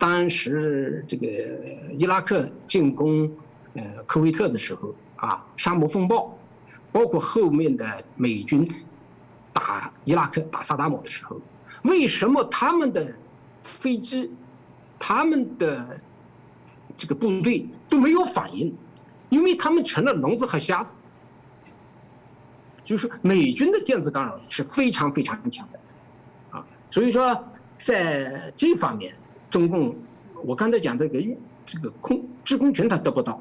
[0.00, 1.26] 当时这个
[1.96, 3.28] 伊拉克进攻
[3.74, 6.38] 呃科威特的时候啊，沙漠风暴，
[6.92, 7.84] 包括后面的
[8.16, 8.70] 美军
[9.52, 11.40] 打伊拉克打萨达姆的时候，
[11.82, 13.12] 为什么他们的
[13.60, 14.30] 飞机、
[14.98, 16.00] 他们的
[16.96, 18.76] 这个部队都没有反应？
[19.28, 20.98] 因为他们成了聋子和瞎子。
[22.84, 25.78] 就是美军的电子干扰是非常非常强的，
[26.50, 27.44] 啊，所以说
[27.78, 29.14] 在这方面。
[29.50, 29.96] 中共，
[30.44, 31.24] 我刚才讲这个
[31.64, 33.40] 这个空制空权他得不到，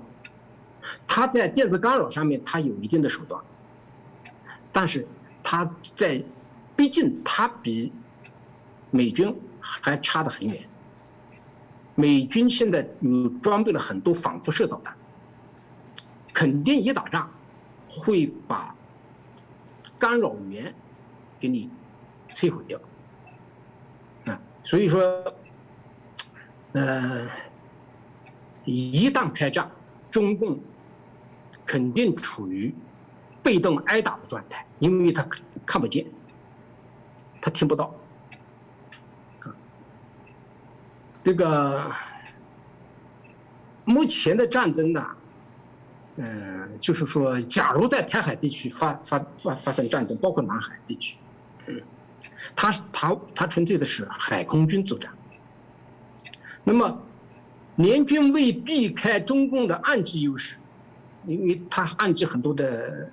[1.06, 3.44] 他在电子干扰上面他有一定的手段，
[4.72, 5.06] 但是
[5.44, 6.24] 他在，
[6.78, 7.92] 毕竟他比
[8.90, 10.64] 美军还差得很远。
[12.00, 14.96] 美军现在有装备了很多反辐射导弹，
[16.32, 17.28] 肯定一打仗
[17.90, 18.76] 会把
[19.98, 20.72] 干扰源
[21.40, 21.68] 给你
[22.32, 22.80] 摧毁掉，
[24.26, 25.02] 啊，所以说。
[26.74, 27.28] 呃，
[28.66, 29.72] 一旦开战，
[30.12, 30.60] 中共
[31.66, 32.72] 肯定处于
[33.42, 35.28] 被动挨打的状态，因为他
[35.66, 36.06] 看不见，
[37.42, 37.92] 他听不到。
[41.28, 41.92] 这个
[43.84, 45.06] 目前的战争呢，
[46.16, 51.18] 嗯，就是说，假如在台海地区发发发发生战争，包括南海地区，
[51.66, 51.82] 嗯，
[52.56, 55.12] 他他他纯粹的是海空军作战。
[56.64, 56.98] 那么，
[57.76, 60.56] 联军为避开中共的暗基优势，
[61.26, 63.12] 因为它暗基很多的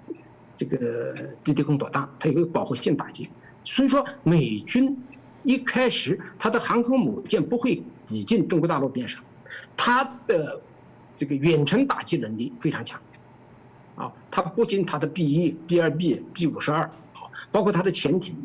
[0.54, 3.28] 这个地对空导弹，它有个保护性打击，
[3.64, 4.96] 所以说美军
[5.44, 9.22] 一开始它的航空母舰不会抵近中国大陆边上，
[9.76, 10.60] 它的
[11.16, 13.00] 这个远程打击能力非常强，
[13.94, 18.36] 啊，它不仅它的 B 一、B 二 B、B 五十二，好，包括它的潜艇、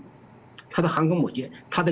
[0.70, 1.92] 它的航空母舰、它的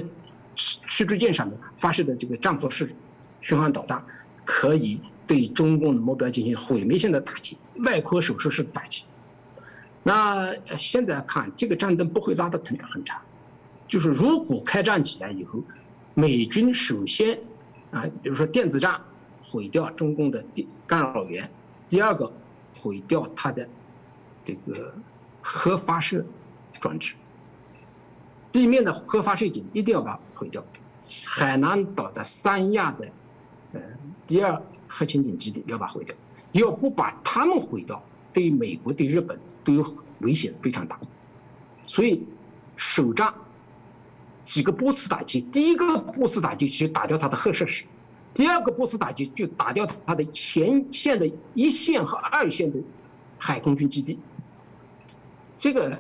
[0.54, 2.94] 驱驱逐舰上面发射的这个战术式。
[3.40, 4.04] 巡航导弹
[4.44, 7.56] 可以对中共的目标进行毁灭性的打击，
[7.86, 9.04] 外科手术式的打击。
[10.04, 13.22] 那现在看，这个战争不会拉得很很长，
[13.88, 15.60] 就是如果开战起来以后，
[16.14, 17.40] 美军首先
[17.92, 19.00] 啊，比如说电子战
[19.42, 21.50] 毁掉中共的电干扰源，
[21.88, 22.32] 第二个
[22.74, 23.68] 毁掉它的
[24.44, 24.94] 这个
[25.42, 26.26] 核发射
[26.82, 27.14] 装置，
[28.52, 30.64] 地面的核发射井一定要把它毁掉，
[31.26, 33.08] 海南岛的三亚的
[33.74, 33.82] 呃
[34.26, 36.16] 第二核潜艇基地要把毁掉，
[36.52, 41.00] 要不把它们毁掉，对美国对日本都有危险非常大，
[41.86, 42.24] 所以
[42.76, 43.34] 首战
[44.48, 47.84] 几个波次打击，第一个波次打击去打掉它的核设施。
[48.34, 52.80] 第二个波次打击就打掉它的前线的一线和二线的
[53.38, 54.18] 海空军基地。
[55.58, 56.00] 这个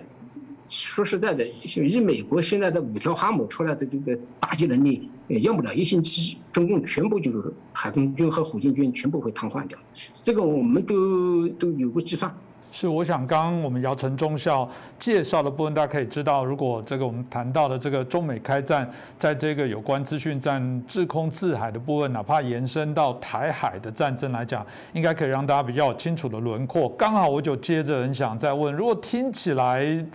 [0.69, 9.77] 说实在的，以美国现在的五条航母出来的这个打击能力，也用不了一星期，中共全部就是海空军和火箭军全部会瘫痪掉。
[10.21, 12.33] 这个我们都都有过计算。
[12.79, 14.69] 是，我想刚刚我们姚晨中校
[14.99, 24.63] 介绍的部分，大家可以知道，如果这个我们谈到的这个中美开战，在这个有关资讯战、制空制海的部分，哪怕延伸到台海的战争来讲，
[24.93, 26.87] 应该可以让大家比较清楚的轮廓。
[26.89, 30.05] 刚好我就接着很想再问，如果听起来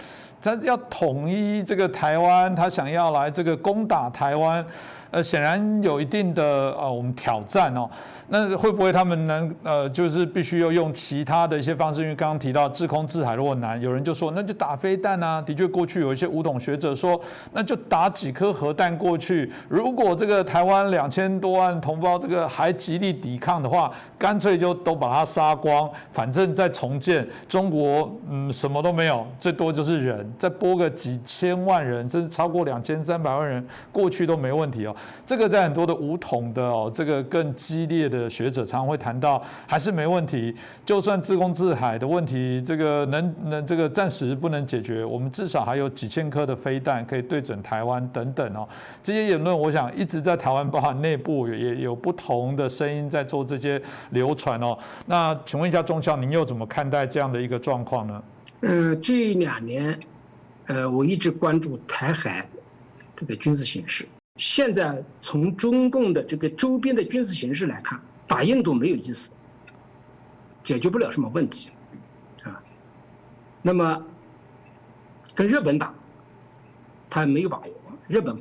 [0.40, 4.64] 他要统一这个台湾，他想要来这个攻打台湾，
[5.10, 6.44] 呃，显然有一定的
[6.78, 7.90] 呃我们挑战哦。
[8.34, 12.00] 那会不会他们能呃，就是必须要用其他的一些方式？
[12.00, 15.42] 因为刚刚提到制空制海如果难，有人就说那就打飞弹啊。
[15.42, 17.20] 的确，过去有一些武统学者说，
[17.52, 19.52] 那就打几颗核弹过去。
[19.68, 33.62] 如果这个台湾两千多万同胞这个还极力抵抗的话，干脆就都把它杀光，反正再重建中国，嗯，什么都没有，最多就是人，再拨个几千万人，甚至超过两千三百万人
[33.92, 34.96] 过去都没问题哦。
[35.26, 38.21] 这个在很多的武统的哦，这个更激烈的。
[38.22, 40.54] 的学者常会谈到，还是没问题。
[40.86, 48.68] 就算自攻自海的问题，这个能能这个暂时不能解决，我们至少还有几千颗的飞弹可以对准台湾等等哦。
[49.02, 54.78] 这些言论，我想一直在台湾包含内部也有不同的声音在做这些流传哦。
[55.06, 58.22] 那请问一下中校，您又怎么看待这样的一个状况呢？
[58.60, 59.98] 呃，这两年，
[60.66, 62.46] 呃，我一直关注台海
[63.16, 64.06] 这个军事形势。
[64.36, 68.00] 现在从中共的这个周边的军事形势来看。
[68.32, 69.30] 打印度没有意思，
[70.62, 71.68] 解决不了什么问题，
[72.44, 72.58] 啊，
[73.60, 74.06] 那么
[75.34, 75.92] 跟日本打，
[77.10, 77.68] 他没有把握。
[78.08, 78.34] 日本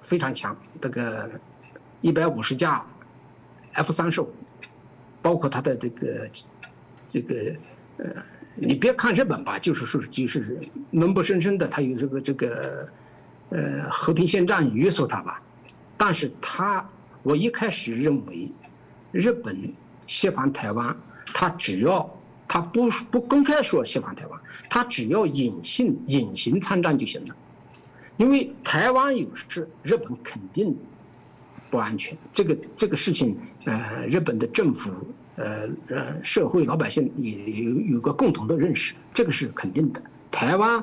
[0.00, 1.30] 非常强，这个
[2.00, 2.84] 一百五十架
[3.74, 4.34] F 三十五，
[5.22, 6.30] 包括他的这个
[7.06, 7.54] 这个
[7.98, 8.06] 呃，
[8.56, 10.58] 你别看日本吧，就是说就是
[10.90, 12.88] 能不生生的，他有这个这个
[13.50, 15.40] 呃和平宪章约束他吧，
[15.96, 16.84] 但是他
[17.22, 18.50] 我一开始认为。
[19.12, 19.56] 日本
[20.06, 20.96] 协防台湾，
[21.34, 22.08] 他只要
[22.46, 27.36] 他不不公开说协防台湾，他只要隐性隐形参战就行了，
[28.16, 30.76] 因为台湾有事，日本肯定
[31.70, 32.16] 不安全。
[32.32, 34.90] 这个这个事情，呃，日本的政府，
[35.36, 40.02] 呃呃，社会老百姓也有有个共同的认识，这个是肯定的。
[40.30, 40.82] 台湾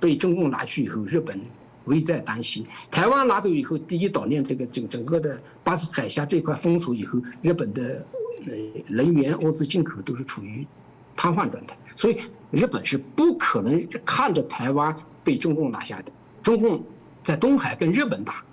[0.00, 1.40] 被中共拿去以后，日本。
[1.88, 2.66] 危在旦夕。
[2.90, 8.06] 台湾拿走以后，第一岛链这个整整个的巴士海峡这块封锁以后，日本的
[8.46, 8.52] 呃
[8.86, 10.66] 能源物资进口都是处于
[11.16, 12.16] 瘫痪状态，所以
[12.50, 16.12] 日本是不可能看着台湾被中共拿下的。
[16.42, 16.84] 中共
[17.22, 18.44] 在东海跟日本打，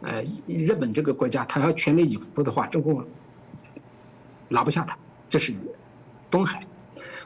[0.00, 3.04] 呃，日本这个国家他要全力以赴的话，中共
[4.48, 4.96] 拿不下他。
[5.28, 5.52] 这是
[6.30, 6.66] 东海。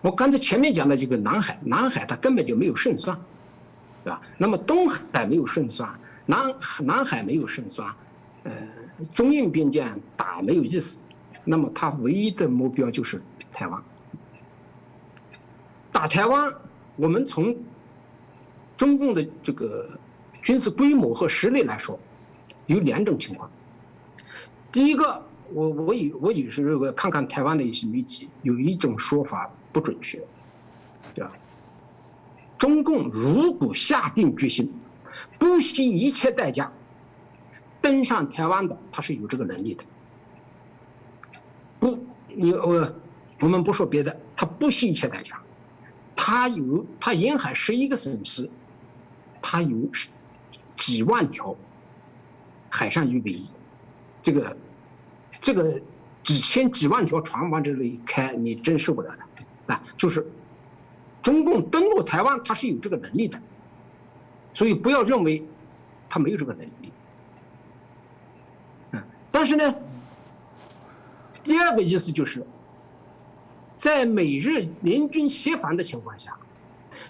[0.03, 3.19] 我刚才前面讲的这个南海，南海它根本就没有胜算。
[4.05, 4.21] 对吧？
[4.37, 5.89] 那么东海没有胜算，
[6.27, 7.91] 南南海没有胜算，
[8.43, 8.53] 呃，
[9.15, 9.85] 中印边界
[10.15, 11.01] 打没有意思，
[11.43, 13.83] 那么他唯一的目标就是台湾。
[15.91, 16.53] 打台湾，
[16.97, 17.57] 我们从
[18.77, 19.99] 中共的这个
[20.43, 21.99] 军事规模和实力来说，
[22.67, 23.51] 有两种情况。
[24.71, 30.21] 第一个，我我有我有时候看看台湾的一些媒体，有一种说法不准确，
[31.15, 31.33] 对吧？
[32.65, 34.73] 中共如果下定决心，
[35.39, 36.73] 不惜一切代价
[37.79, 39.85] 登上台湾的，他是有这个能力的。
[41.79, 41.99] 不，
[42.29, 42.91] 你我
[43.41, 45.39] 我们不说别的，他不惜一切代价，
[46.17, 48.49] 他有他沿海十一个省市，
[49.43, 49.77] 他有
[50.75, 51.55] 几万条
[52.71, 53.47] 海上预备役，
[54.23, 54.57] 这个
[55.39, 55.79] 这个
[56.23, 59.83] 几千几万条船往这里开，你真受不了的啊！
[59.99, 60.27] 就是。
[61.25, 63.41] 中共登陆台湾，他是有这个能力的，
[64.53, 65.43] 所以不要认为
[66.07, 66.93] 他没有这个能力。
[68.93, 69.03] 嗯，
[69.33, 69.75] 但是呢，
[71.43, 72.45] 第二个意思就是，
[73.75, 76.37] 在美日联军协防的情况下，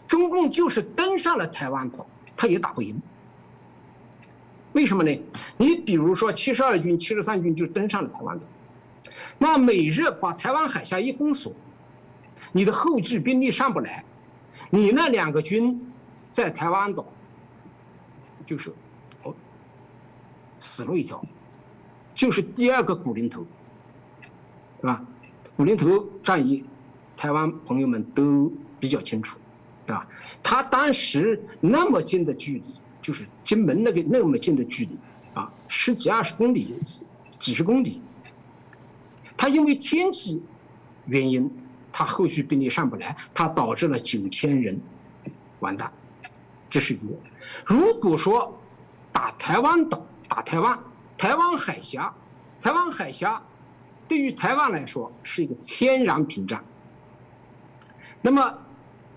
[0.07, 2.07] 中共就是登上了台湾岛，
[2.37, 2.97] 他也打不赢。
[4.75, 5.21] 为什么呢？
[5.57, 8.47] 你比如说七十二军、七十三军就登上了台湾岛，
[9.39, 11.53] 那美日把台湾海峡一封锁。
[12.57, 14.05] 你的后继兵力上不来，
[14.71, 15.93] 你那两个军
[16.31, 17.05] 在台湾岛
[18.47, 18.73] 就是
[19.25, 19.35] 哦
[20.61, 21.21] 死路一条，
[22.15, 23.45] 就是第二个古林头，
[24.81, 25.05] 对吧？
[25.57, 26.65] 古林头战役，
[27.17, 29.37] 台湾朋友们都比较清楚，
[29.85, 30.07] 对吧？
[30.41, 32.63] 他当时那么近的距离，
[33.03, 34.97] 就是金门那个那么近的距离
[35.35, 36.73] 啊，十几二十公里，
[37.37, 38.01] 几十公里，
[39.37, 40.41] 他因为天气
[41.07, 41.51] 原因。
[41.97, 44.77] 他后续兵力上不来，他导致了九千人
[45.61, 45.89] 完蛋，
[46.69, 47.05] 这是一个。
[47.65, 48.53] 如果说
[49.13, 50.77] 打台湾岛、打台湾、
[51.17, 52.13] 台湾海峡、
[52.61, 53.41] 台湾海峡，
[54.09, 56.61] 对于台湾来说是一个天然屏障。
[58.21, 58.59] 那么，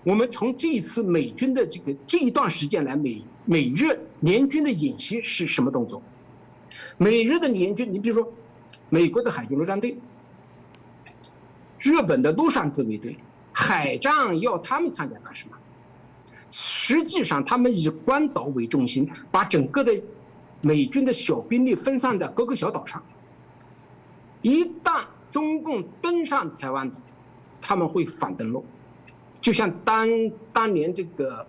[0.04, 6.00] 我们从这一次美军的这个这一段时间来，美美日联军的演习是什么动作？
[6.96, 8.32] 美日的联军，你比如说，
[8.88, 9.98] 美国的海军陆战队。
[11.78, 13.16] 日本的陆上自卫队，
[13.52, 15.56] 海战要他们参加干什么？
[16.50, 19.92] 实际上，他们以关岛为中心，把整个的
[20.62, 23.02] 美军的小兵力分散在各个小岛上。
[24.40, 26.98] 一旦中共登上台湾岛，
[27.60, 28.64] 他们会反登陆，
[29.40, 30.08] 就像当
[30.52, 31.46] 当年这个，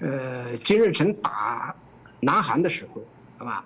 [0.00, 1.74] 呃，金日成打
[2.18, 3.02] 南韩的时候，
[3.38, 3.64] 好吧？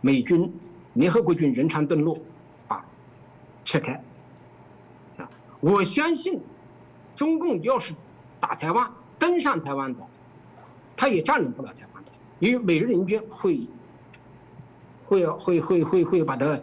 [0.00, 0.52] 美军
[0.94, 2.20] 联合国军仁川登陆，
[2.66, 2.84] 把
[3.62, 4.02] 切开。
[5.64, 6.38] 我相信，
[7.14, 7.94] 中共要是
[8.38, 10.06] 打台湾，登上台湾岛，
[10.94, 13.66] 他也占领不了台湾岛，因为美日联军会
[15.06, 16.60] 会会会会会把它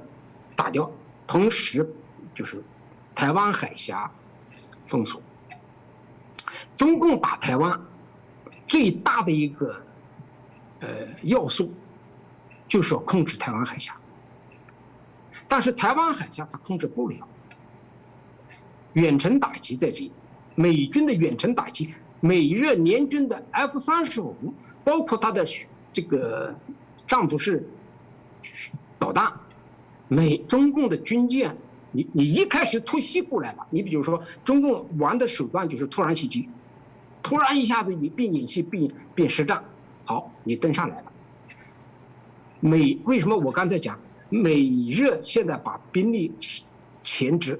[0.56, 0.90] 打掉，
[1.26, 1.92] 同时
[2.36, 2.64] 就是
[3.16, 4.10] 台湾海峡
[4.86, 5.20] 封锁。
[6.76, 7.80] 中共打台湾
[8.68, 9.84] 最大的一个
[10.82, 10.88] 呃
[11.24, 11.74] 要素，
[12.68, 13.96] 就是要控制台湾海峡，
[15.48, 17.28] 但是台湾海峡他控制不了。
[18.94, 20.12] 远程打击在这里，
[20.56, 24.36] 美军的远程打击，美日联军的 F 三十五，
[24.84, 25.46] 包括它的
[25.94, 26.54] 这个
[27.08, 27.66] 丈夫式
[29.00, 29.32] 导弹，
[30.08, 31.56] 美中共的军舰，
[31.92, 36.50] 你你一开始突袭过来了，你比如说中共玩的手段就是突然袭击，
[37.24, 39.64] 突然一下子你变演习变变实战，
[40.06, 41.12] 好，你登上来了。
[42.60, 43.98] 美为什么我刚才讲
[44.30, 46.32] 美日现在把兵力
[47.04, 47.60] 前置？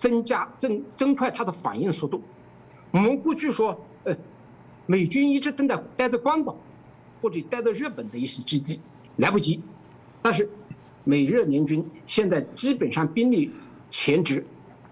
[0.00, 2.22] 增加增增快它的反应速度。
[2.90, 4.16] 我们过去说，呃，
[4.86, 6.56] 美军一直等待待在关岛，
[7.20, 8.80] 或者待在日本的一些基地，
[9.16, 9.62] 来不及。
[10.22, 10.48] 但是，
[11.04, 13.52] 美日联军现在基本上兵力
[13.90, 14.42] 前置，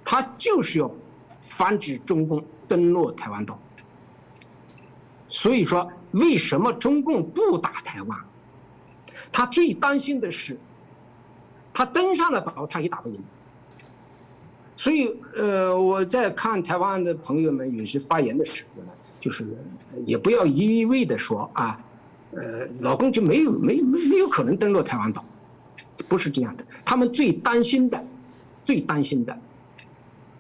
[0.05, 0.91] 他就是要
[1.41, 3.59] 防止中共登陆台湾岛。
[5.27, 8.19] 所以说，为什么中共不打台湾？
[9.33, 10.59] 他最担心的是，
[11.73, 13.19] 他登上了岛，他也打不赢。
[14.79, 19.45] 所以，呃，我在看台湾的朋友们有些发言的时候呢，就是
[20.07, 21.81] 也不要一味的说啊，
[22.31, 25.25] 呃，老公就没有没没没有可能登陆台湾岛，
[26.07, 26.65] 不是这样的。
[26.85, 28.01] 他们最担心的，
[28.63, 29.37] 最担心的，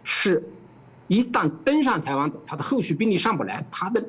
[0.04, 0.40] 是，
[1.08, 4.00] 一旦登上台湾岛，他的后续兵力上不来，他的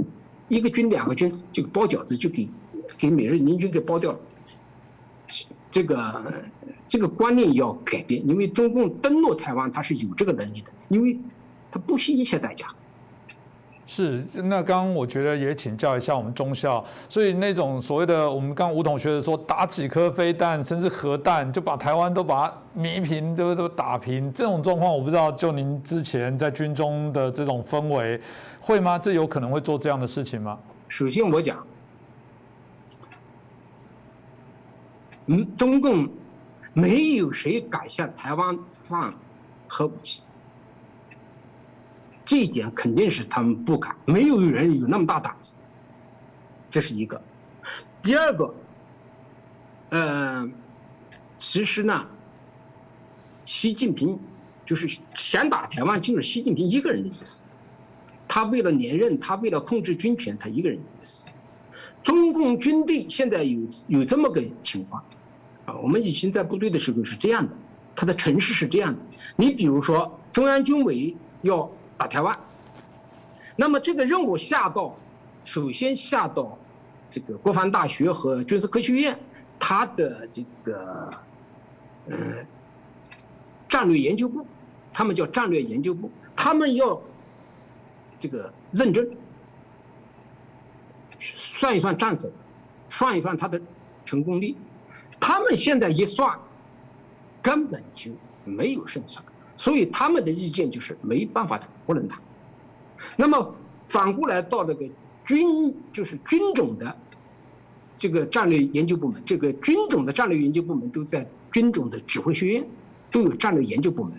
[0.48, 2.48] 一个军两个军就包饺子就给
[2.96, 4.20] 给美日联军给包掉了，
[5.72, 6.24] 这个。
[6.90, 11.18] 这个观念要改变，因为中共登陆台湾，它是有这个能力的，因为
[11.72, 12.66] 它不惜一切代价。
[13.86, 28.20] 是，那刚刚我觉得也请教一下我们中校，所以那种所谓的我们刚吴同学说打几颗飞弹，甚至核弹就把台湾都把它迷平，都都打平，这种状况我不知道，就您之前在军中的这种氛围，
[28.60, 28.98] 会吗？
[28.98, 30.58] 这有可能会做这样的事情吗？
[30.88, 31.64] 首先我讲，
[35.28, 36.10] 嗯，中共。
[36.80, 39.14] 没有谁敢向台湾放
[39.68, 40.22] 核武器，
[42.24, 45.54] 这一点肯定是他们不敢，没有人有那么大胆子。
[46.70, 47.22] 这是一个。
[48.02, 48.54] 第二个，
[49.90, 50.50] 呃，
[51.36, 52.08] 其实呢，
[53.44, 54.18] 习近平
[54.66, 57.44] 就是想打台湾，就是习近平一个人的意思。
[58.28, 61.26] 他为了连任，他为了控制军权，他一个人的意思。
[62.04, 65.04] 中共军队现在有有这么个情况。
[65.82, 67.56] 我们以前在部队的时候是这样的，
[67.96, 69.04] 它的城市是这样的。
[69.36, 72.38] 你比如说，中央军委要打台湾，
[73.56, 74.98] 那么这个任务下到，
[75.44, 76.58] 首先下到
[77.10, 79.20] 这个国防大学和军事科学院，
[79.60, 81.14] 它的这个
[82.10, 82.18] 呃
[83.68, 84.46] 战略研究部，
[84.92, 87.02] 他们叫战略研究部，他们要
[88.18, 89.10] 这个认真
[91.20, 92.32] 算一算战损，
[92.90, 93.60] 算一算它的
[94.06, 94.56] 成功率。
[95.20, 96.38] 他们现在一算，
[97.42, 98.12] 根本就
[98.46, 99.24] 没有胜算，
[99.56, 102.20] 所以他们的意见就是没办法谈，不能谈。
[103.16, 103.56] 那么
[103.86, 104.86] 反过来到那个
[105.26, 106.98] 军，就是军种的
[107.98, 112.66] 这个战略研究部门，这个军种的战略研究部门都在军种的指挥学院，
[113.12, 114.14] 都有战略研究部门，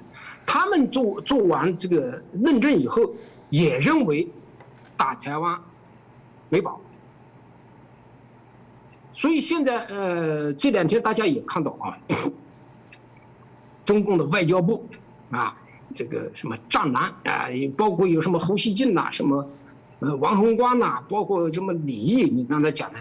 [0.44, 3.14] 他们做做完这个论证以后，
[3.48, 4.28] 也认为
[4.96, 5.58] 打台湾
[6.48, 6.80] 没保。
[9.12, 11.98] 所以现在呃这两天大家也看到啊，
[13.84, 14.86] 中共的外交部
[15.30, 15.56] 啊。
[15.92, 19.44] 这个什么战狼啊，包括有什么侯锡进呐，什么
[19.98, 23.00] 呃王宏光呐，包括什么李毅，你刚才讲的，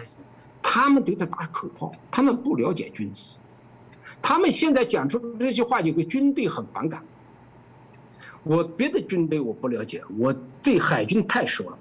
[0.60, 3.36] 他们都在打口号，他们不了解军事，
[4.20, 7.00] 他们现在讲出这句话就对军队很反感。
[8.42, 11.78] 我别的军队我不了解，我对海军太熟了，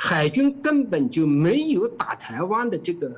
[0.00, 3.12] 海军根本就没有打台湾的这个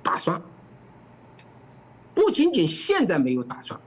[0.00, 0.40] 打算，
[2.14, 3.78] 不仅仅现在没有打算。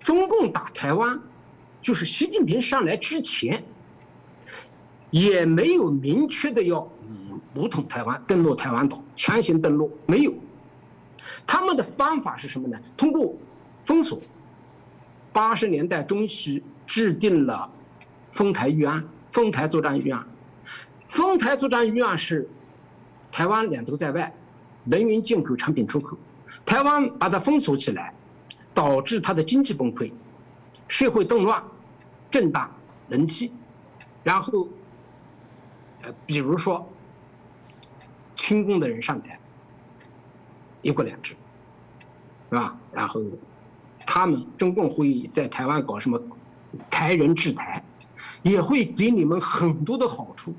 [0.00, 1.18] 中共打台湾，
[1.80, 3.64] 就是习近平上来之前，
[5.10, 6.86] 也没有明确的要
[7.54, 10.34] 武统台湾、登陆台湾岛、强行登陆，没有。
[11.46, 12.78] 他们的方法是什么呢？
[12.98, 13.34] 通过
[13.82, 14.20] 封锁。
[15.32, 17.70] 八十年代中期制定了
[18.30, 20.26] 丰台预案、丰台作战预案。
[21.06, 22.48] 丰台作战预案是
[23.30, 24.34] 台湾两头在外，
[24.84, 26.16] 能源进口、产品出口，
[26.66, 28.12] 台湾把它封锁起来。
[28.74, 30.12] 导致它的经济崩溃，
[30.86, 31.60] 社会动乱，
[32.30, 32.70] 震荡
[33.08, 33.50] 人气，
[34.22, 34.68] 然后，
[36.02, 36.88] 呃，比如说，
[38.36, 39.36] 亲共的人上台，
[40.80, 41.34] 一国两制，
[42.50, 42.78] 是吧？
[42.92, 43.20] 然后，
[44.06, 46.22] 他们中共会议在台湾搞什么
[46.88, 47.82] 台人治台，
[48.48, 50.54] 也会给你们很多的好处，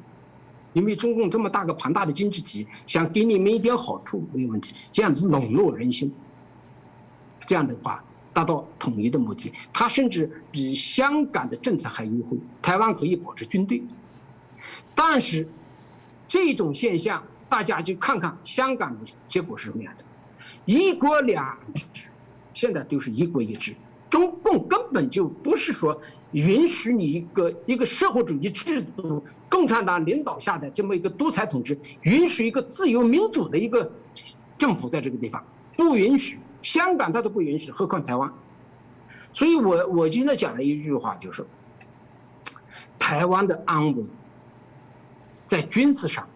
[0.73, 6.13] 因为中共这么大个庞大的经济体，想给你们一点好处没有问题，这样子笼络人心，
[7.45, 8.03] 这样的话。
[8.31, 12.37] 达到统一的目的，他甚至比香港的政策还优惠。
[12.61, 13.83] 台湾可以保持军队，
[14.93, 15.45] 但是
[16.27, 20.03] 这种现象，大家就看看香港的结果是什么样的。
[20.63, 21.57] 一国两
[21.91, 22.05] 制，
[22.53, 23.75] 现在都是一国一制，
[24.09, 25.99] 中共根本就不是说
[26.31, 33.91] 允许你一个一个社会主义制度、共产党领导下的这么一个独裁统治，允许一个自由民主的一个
[34.57, 35.43] 政府在这个地方，
[35.77, 36.39] 不允许。
[36.61, 38.31] 香港他都不允许，何况台湾？
[39.31, 41.45] 所以我我今天讲了一句话，就是
[42.97, 44.03] 台湾的安危
[45.45, 46.27] 在军事上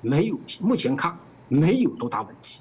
[0.00, 1.16] 没有目前看
[1.48, 2.60] 没有多大问题，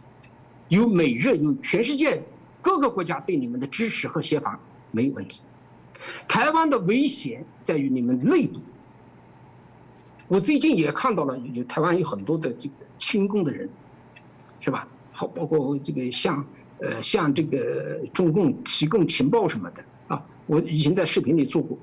[0.70, 2.24] 有美日有全世界
[2.64, 4.60] 各个国家对你们的支持和协防
[4.90, 5.44] 没有问题。
[6.28, 8.60] 台湾的危险在于你们内部。
[10.28, 13.70] 我最近也看到了，有台湾有很多的这个亲共的人，
[14.60, 14.88] 是吧？
[15.12, 16.44] 好，包括这个像。
[16.80, 21.78] 呃，向这个中共提供情报什么的啊，我已经在视频里做过。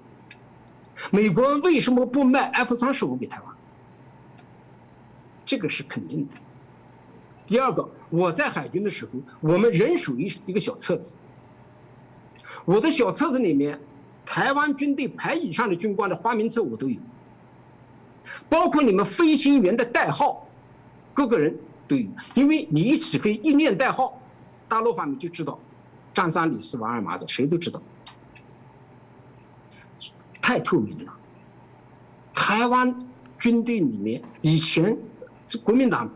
[1.11, 3.55] 美国为什么不卖 F 三十五给台湾？
[5.43, 6.35] 这个是肯定的。
[7.51, 11.17] 第二个，我在海军的时候，我们人手一一个小册子，
[12.65, 13.77] 我的小册子里面，
[14.25, 16.97] 台湾军队排以上的军官的花名册我都有，
[18.49, 20.47] 包括你们飞行员的代号，
[21.13, 21.53] 各个人
[21.89, 24.17] 都有，因为你一起飞一念代号。
[24.69, 25.59] 大陆方面就知道，
[26.15, 27.83] 张三李四王二麻子，谁都知道，
[30.41, 31.13] 太透明了。
[32.33, 32.97] 台湾
[33.41, 34.97] 军队里面以前
[35.49, 36.09] 这国民党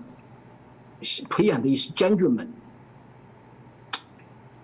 [1.29, 2.51] 培养的一些将军们，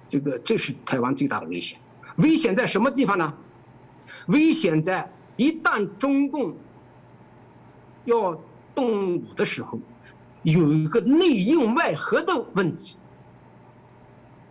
[0.08, 1.78] 这个这是台湾最大的危险。
[2.16, 3.34] 危险在什么地方呢？
[4.26, 6.54] 危险在一旦中共
[8.04, 8.38] 要
[8.74, 9.78] 动武的时候，
[10.42, 12.96] 有一个内应外合的问题。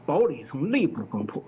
[0.06, 1.44] 堡垒从内部攻破。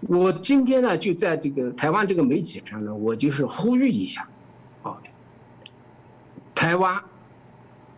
[0.00, 4.28] 我今天呢，就在这个台湾这个媒体上呢，我就是呼吁一下，
[4.82, 4.98] 啊，
[6.54, 7.02] 台湾，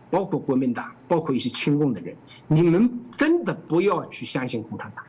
[0.09, 2.15] 包括国民党，包括一些亲共的人，
[2.47, 5.03] 你们真的不要去相信共产党。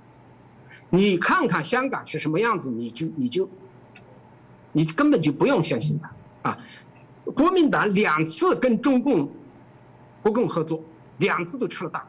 [0.90, 3.48] 你看看香港是什么样子，你就你就，
[4.72, 6.58] 你根本就不用相信他啊！
[7.34, 9.28] 国民党两次跟中共
[10.22, 10.82] 国共合作，
[11.18, 12.06] 两次都吃了大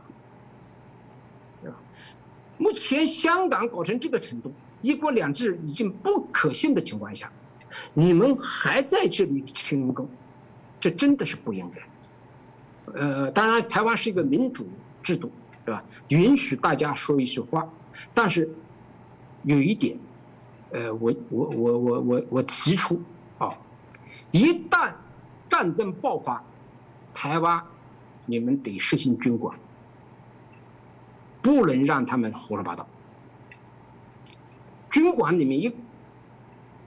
[1.64, 1.74] 亏。
[2.58, 7.32] 目前香港搞成这个程度，一国两制已经不可信的情况下，
[7.94, 10.08] 你们还在这里清共，
[10.80, 11.82] 这真的是不应该。
[12.96, 14.68] 呃，当然台湾是一个民主
[15.04, 15.32] 制度，
[15.66, 15.84] 对吧？
[16.10, 17.68] 允许大家说一些话，
[18.14, 18.50] 但是
[19.44, 19.98] 有一点，
[20.72, 23.02] 呃，我我我我我我提出
[23.38, 23.54] 啊，
[24.32, 24.94] 一旦
[25.48, 26.44] 战争爆发，
[27.14, 27.64] 台湾
[28.26, 29.58] 你们得实行军管。
[31.42, 32.86] 不能让他们胡说八道，
[34.92, 35.74] 军管里面一，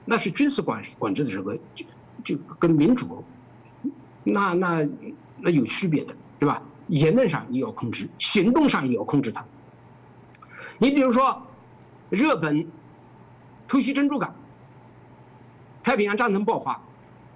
[0.05, 1.87] 那是军事管管制的时候，就
[2.23, 3.25] 就跟民主，
[4.23, 4.87] 那那
[5.43, 6.63] 那有区别的，对吧？
[6.89, 9.45] 言论上也要控制，行动上也要控制它。
[10.79, 11.41] 你比如说，
[12.11, 12.67] 日本
[13.67, 14.35] 偷袭珍珠港，
[15.83, 16.81] 太平洋战争爆发，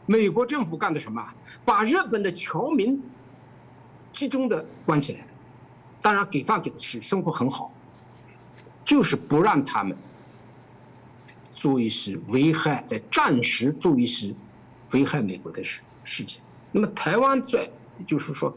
[0.05, 1.25] 美国政府干的什么？
[1.65, 3.03] 把日本的侨民
[4.13, 5.27] 集中的关起来，
[6.03, 7.73] 当然给饭给的吃，生活很好，
[8.85, 9.97] 就是不让他们
[11.53, 14.35] 做一些危害，在战时做一些
[14.91, 16.43] 危害美国的事事情。
[16.73, 17.71] 那么台湾在
[18.05, 18.55] 就是说，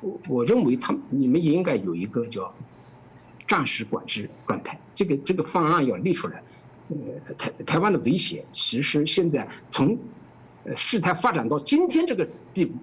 [0.00, 2.52] 我我认为他们你们也应该有一个叫
[3.46, 6.42] 战时管制状态，这个这个方案要立出来。
[6.88, 9.96] 呃，台台湾的威胁，其实现在从
[10.64, 12.74] 呃事态发展到今天这个地步，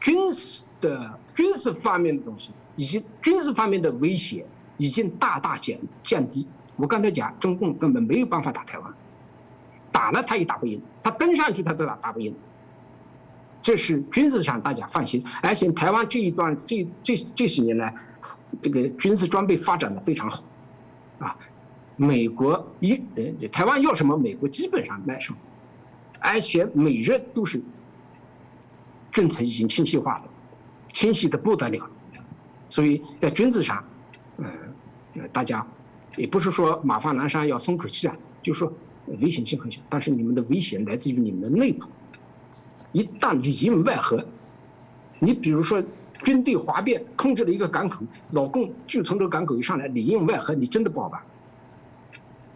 [0.00, 4.44] 军事的军事方面的东西，以及军事方面的威胁
[4.78, 6.46] 已经大大减降低。
[6.74, 8.94] 我刚才讲，中共根本没有办法打台湾，
[9.92, 12.34] 打了他也打不赢，他登上去他都打打不赢。
[13.62, 17.94] 这是军事上大家放心，而且台湾这一段这这这些年来，
[18.60, 20.42] 这个军事装备发展的非常好，
[21.20, 21.38] 啊。
[21.94, 23.00] 美国一，
[23.52, 25.38] 台湾要什么，美国基本上卖什么，
[26.18, 27.62] 而且美日都是
[29.10, 30.24] 政策已经清晰化了，
[30.88, 31.88] 清晰的不得了，
[32.68, 33.84] 所以在军事上，
[34.38, 35.64] 呃，大家
[36.16, 38.72] 也不是说马放南山要松口气啊，就说
[39.20, 41.86] 危险性很小，但是你们的危险来自于你们的内部，
[42.92, 44.24] 一旦里应外合，
[45.18, 45.82] 你比如说
[46.22, 51.20] 军队哗变，控制了一个港口，老共就从这个港口一上来，里应外合，你真的不好办。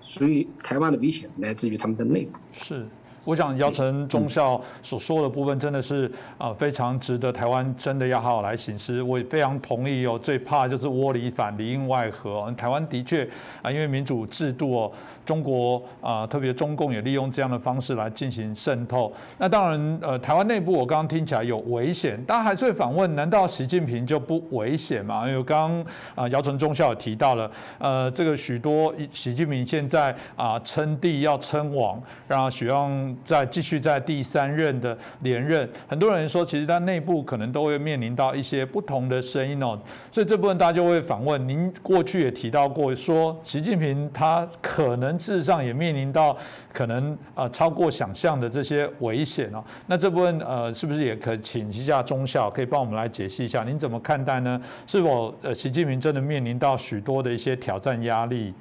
[0.03, 2.39] 所以，台湾的危险来自于他们的内部。
[2.53, 2.87] 是。
[3.27, 9.03] 我想姚晨中校所说的部分真的是啊非常值得台湾真的要好好来行思。
[9.03, 12.55] 我也非常同意哦，最怕就是窝里反里应外合。
[12.57, 13.29] 台湾的确
[13.63, 14.93] 啊，因为民主制度哦，
[15.25, 19.13] 中国啊特别中共也利用这样的方式来进行渗透。
[19.39, 25.29] 那当然呃，台湾内部我刚刚听起来有危险，大家还是会反问：难道习近平就不危险吗？
[25.29, 33.16] 因为刚刚啊姚晨中校也提到了，呃，这个许多习近平现在啊称帝要称王，让许望。
[33.25, 39.79] 在继续在第三任的连任，很多人说，其实他内部可能都会面临到一些不同的声音哦。
[40.13, 46.37] 所以这部分大家就会反问：您过去也提到过，说习近平他可能事实上也面临到
[46.73, 49.63] 可能呃超过想象的这些危险哦。
[49.87, 53.65] 那这部分呃是不是也可请一下中校可以帮我们来解析一下？
[53.65, 54.61] 您怎么看待呢？
[54.87, 58.53] 是否呃习近平真的面临到许多的一些挑战压力？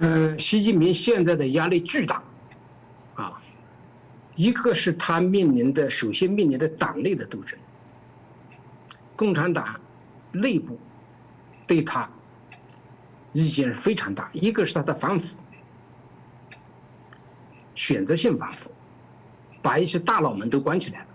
[0.00, 2.22] 呃，习近平现在的压力巨大。
[4.34, 7.58] 一个是他面临的，首先面临的党内的斗争，
[9.14, 9.78] 共产党
[10.32, 10.78] 内部
[11.66, 12.08] 对他
[13.32, 14.30] 意见非常大。
[14.32, 15.36] 一个是他的反腐，
[17.74, 18.70] 选择性反腐，
[19.60, 21.06] 把一些大佬们都关起来了，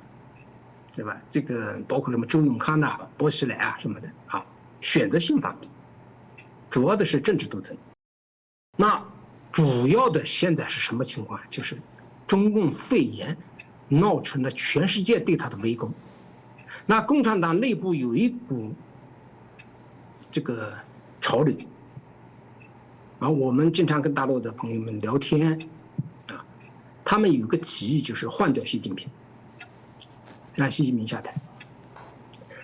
[0.96, 1.20] 对吧？
[1.28, 4.46] 这个包括什么周永康呐、薄熙来啊什么的啊，
[4.80, 5.72] 选择性反腐，
[6.70, 7.76] 主要的是政治斗争。
[8.78, 9.04] 那
[9.52, 11.40] 主要的现在是什么情况？
[11.50, 11.76] 就是。
[12.28, 13.36] 中共肺炎
[13.88, 15.90] 闹成了全世界对他的围攻，
[16.86, 18.74] 那共产党内部有一股
[20.30, 20.74] 这个
[21.22, 21.56] 潮流，
[23.20, 25.58] 啊，我们经常跟大陆的朋友们聊天，
[26.28, 26.44] 啊，
[27.06, 29.08] 他们有个提议就是换掉习近平，
[30.54, 31.34] 让习近平下台。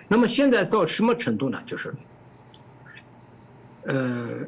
[0.06, 1.58] 那么现在到什么程度呢？
[1.64, 1.94] 就是，
[3.84, 4.46] 呃，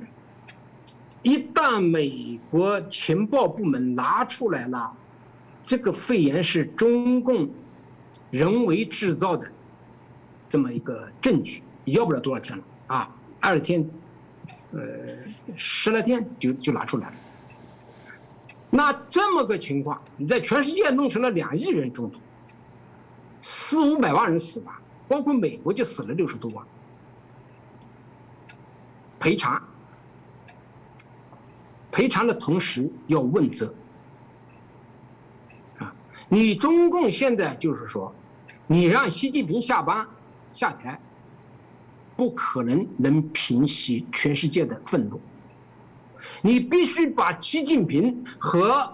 [1.22, 4.94] 一旦美国情报部门拿出来了。
[5.66, 7.50] 这个肺炎是中共
[8.30, 9.50] 人为制造的，
[10.48, 13.84] 这么一个证据，要不了多少天了啊，二天，
[14.70, 14.80] 呃，
[15.56, 17.14] 十来天就就拿出来了。
[18.70, 22.18] 那这么个情况，你在全世界弄成了两亿人中毒，
[23.40, 24.72] 四五百万人死亡，
[25.08, 26.64] 包括美国就死了六十多万，
[29.18, 29.60] 赔偿，
[31.90, 33.74] 赔偿的同时要问责。
[36.28, 38.12] 你中共现在就是说，
[38.66, 40.06] 你让习近平下班
[40.52, 41.00] 下台，
[42.16, 45.20] 不可能能平息全世界的愤怒。
[46.42, 48.92] 你必须把习近平和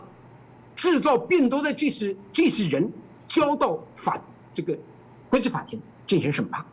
[0.77, 2.93] 制造病毒的这些这些人
[3.27, 4.21] 交到法
[4.53, 4.77] 这个
[5.31, 6.65] 国际法庭进行审判，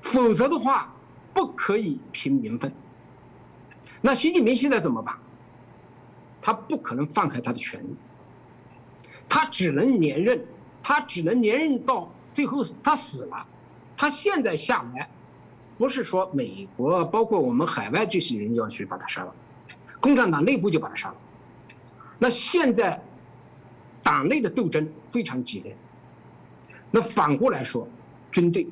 [0.00, 0.92] 否则的话
[1.32, 2.72] 不可以平民愤。
[4.00, 5.16] 那习近平现在怎么办？
[6.42, 7.96] 他不可能放开他的权利。
[9.28, 10.44] 他只能连任，
[10.82, 13.46] 他只能连任到最后他死了。
[13.96, 15.08] 他现在下来，
[15.78, 19.34] 不是说美国包括我们海外这些人要去把他杀了，
[20.00, 21.16] 共产党内部就把他杀了。
[22.18, 23.00] 那现在
[24.02, 25.76] 党内的斗争非常激烈。
[26.90, 27.88] 那反过来说，
[28.30, 28.66] 军队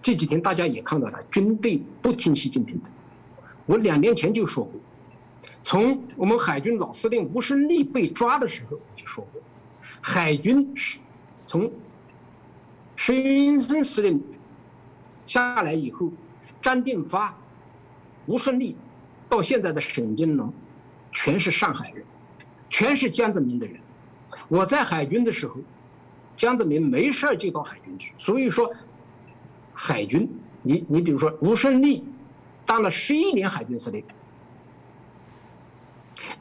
[0.00, 2.90] 这几天大家也看到了，军队不听习近平的。
[3.66, 4.80] 我两年前就说过，
[5.62, 9.42] 从我们海军老司令吴胜利被抓的时候我就说过，
[10.00, 10.98] 海军是
[11.44, 11.70] 从
[12.94, 14.22] 沈云森司令
[15.24, 16.10] 下来以后，
[16.60, 17.36] 张定发、
[18.26, 18.76] 吴胜利，
[19.28, 20.52] 到现在的沈金龙，
[21.12, 22.04] 全是上海人，
[22.68, 23.80] 全是江泽民的人。
[24.48, 25.56] 我在海军的时候。
[26.36, 28.70] 江泽民没事就到海军去，所以说，
[29.72, 30.28] 海军，
[30.60, 32.04] 你你比如说吴胜利，
[32.66, 34.04] 当了十一年海军司令，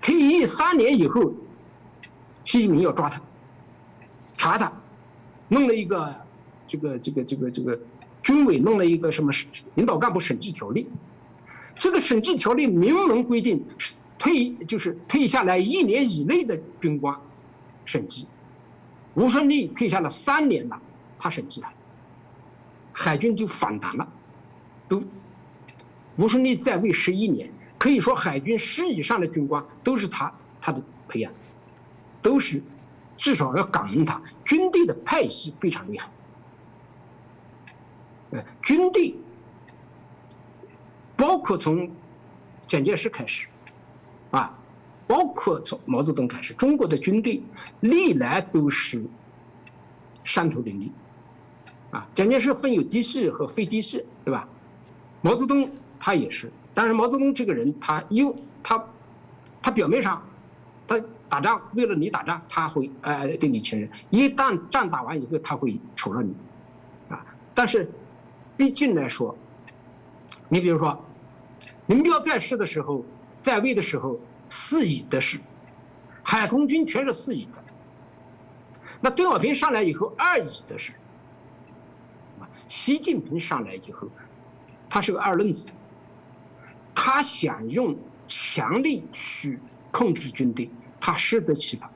[0.01, 1.31] 退役三年以后，
[2.43, 3.21] 习近平要抓他，
[4.37, 4.71] 查他，
[5.47, 6.15] 弄了一个
[6.67, 7.79] 这个这个这个这个
[8.21, 9.31] 军委弄了一个什么
[9.75, 10.87] 领导干部审计条例，
[11.75, 13.63] 这个审计条例明文规定，
[14.17, 17.15] 退就是退下来一年以内的军官
[17.83, 18.27] 审计。
[19.13, 20.81] 吴胜利退下了三年了，
[21.17, 21.71] 他审计他，
[22.91, 24.07] 海军就反弹了，
[24.89, 25.01] 都
[26.17, 31.31] 吴胜利在位十一年，可以说海军师以上的军官都是他他的培养，
[32.21, 32.61] 都是
[33.17, 34.21] 至少要感恩他。
[34.43, 36.09] 军队的派系非常厉害，
[38.31, 39.15] 呃，军队
[41.15, 41.89] 包括从
[42.67, 43.47] 蒋介石开始，
[44.31, 44.57] 啊。
[45.07, 47.39] 包括从毛泽东开始，中国的军队
[47.81, 49.05] 历来都是
[50.23, 50.91] 山头林立，
[51.91, 54.49] 啊，蒋介石分有嫡系和非嫡系，对吧？
[55.21, 55.69] 毛泽东
[55.99, 58.83] 他也是，但是毛泽东这个人，他又他
[59.61, 60.19] 他表面上
[60.87, 60.99] 他
[61.35, 66.33] 打仗为了你打仗，他会呃对你亲热，一旦仗打完以后，他会除了你，
[67.09, 67.89] 啊，但是
[68.55, 69.37] 毕竟来说，
[70.47, 70.97] 你比如说，
[71.87, 73.03] 林彪在世的时候，
[73.41, 74.19] 在位的时候。
[74.47, 75.39] 四乙的是，
[76.23, 77.63] 海空军全是四乙的。
[79.01, 80.93] 那邓小平上来以后，二乙的是。
[82.67, 84.07] 习近平上来以后，
[84.87, 85.67] 他是个二愣子，
[86.93, 87.97] 他想用
[88.27, 89.59] 强力去
[89.91, 90.69] 控制军队，
[91.05, 91.87] 他适得其反。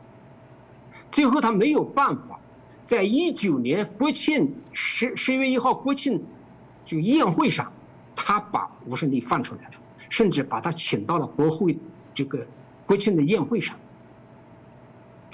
[1.10, 2.40] 最后他没有办法，
[2.86, 6.24] 在一九年国庆十十月一号国庆
[6.86, 7.74] 这个宴会上，
[8.16, 9.72] 他把吴胜利放出来了，
[10.10, 11.76] 甚至把他请到了国会。
[12.14, 12.46] 这个
[12.86, 13.76] 国庆的宴会上，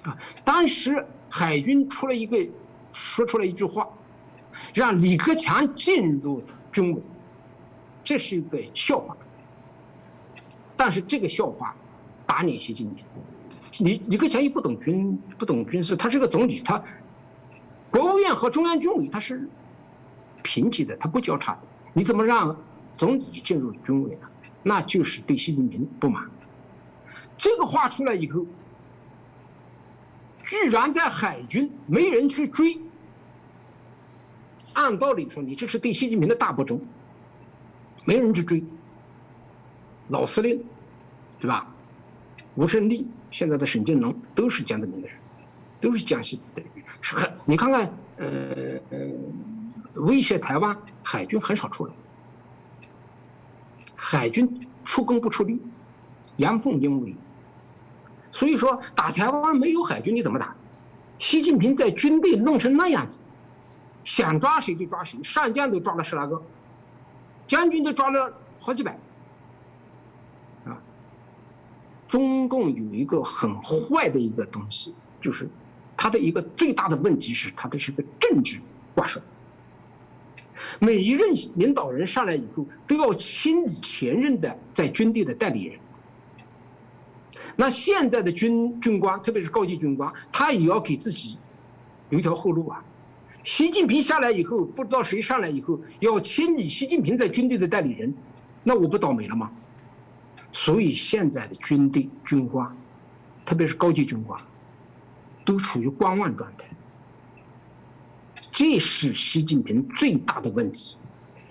[0.03, 2.47] 啊，当时海军出了一个，
[2.93, 3.85] 说出了一句话，
[4.73, 6.41] 让李克强进入
[6.71, 7.01] 军委，
[8.01, 9.17] 这是一个笑话。
[10.77, 11.75] 但是这个笑话
[12.25, 13.03] 打脸习近平，
[13.79, 16.81] 你李克强又不懂军不懂军事，他是个总理，他
[17.91, 19.47] 国务院和中央军委他是
[20.43, 21.59] 平级的，他不交叉的，
[21.93, 22.57] 你怎么让
[22.95, 24.27] 总理进入军委呢？
[24.63, 26.23] 那就是对习近平不满。
[27.37, 28.45] 这个话出来以后，
[30.43, 32.79] 居然在海军没人去追。
[34.73, 36.79] 按道理说，你这是对习近平的大不忠，
[38.05, 38.63] 没人去追。
[40.07, 40.63] 老司令，
[41.39, 41.67] 对吧？
[42.55, 45.17] 吴胜利，现在的沈金龙都是江泽民的人，
[45.81, 46.71] 都是江西的人。
[47.01, 47.81] 是很，你看看，
[48.15, 48.27] 呃
[48.91, 48.97] 呃，
[49.95, 51.93] 威胁台湾，海军很少出来。
[53.93, 55.61] 海军出工不出力，
[56.37, 57.13] 阳奉阴违。
[58.31, 60.55] 所以说打台湾没有海军你怎么打？
[61.19, 63.19] 习近平在军队弄成那样子，
[64.05, 66.41] 想抓谁就抓谁，上将都抓了十来个，
[67.45, 68.97] 将军都抓了好几百，
[70.63, 70.79] 啊！
[72.07, 75.49] 中共有一个很坏的一个东西，就是
[75.97, 78.59] 他的一个最大的问题是他的是个政治
[78.93, 79.21] 挂帅。
[80.79, 85.79] 每一任领导人上来以后都要清理前任的在军队的代理人。
[87.57, 91.37] 那现在的军军官，特别是高级军官，他也要给自己
[92.09, 92.83] 留条后路啊。
[93.43, 98.13] 习近平下来以后，不知道谁上来以后要清理习近平在军队的代理人，
[98.63, 99.51] 那我不倒霉了吗？
[100.55, 102.65] 所以现在的军队军官，
[103.45, 104.39] 特别是高级军官，
[105.43, 106.65] 都处于观望状态。
[108.49, 110.95] 这是习近平最大的问题。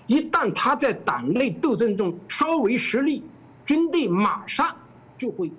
[0.06, 3.22] 一旦他在党内斗争中稍微失利，
[3.62, 4.74] 军队马上
[5.18, 5.52] 就会。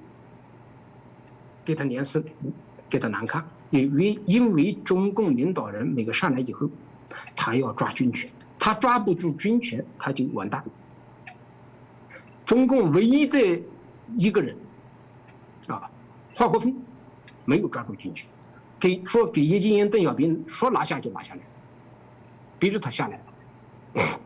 [1.63, 2.23] 给他脸色，
[2.89, 6.67] 给他难看，因为因为中共领导人每个上来以后，
[7.35, 8.27] 他要抓军权，
[8.57, 10.63] 他抓不住军权，他就完蛋。
[12.45, 13.61] 中共唯一的
[14.15, 14.55] 一个人，
[15.67, 15.89] 啊，
[16.35, 16.75] 华国锋，
[17.43, 18.27] 没有抓住军权，
[18.79, 21.41] 给说给叶剑英、邓小平说拿下就拿下来，
[22.59, 23.23] 逼着他下来了。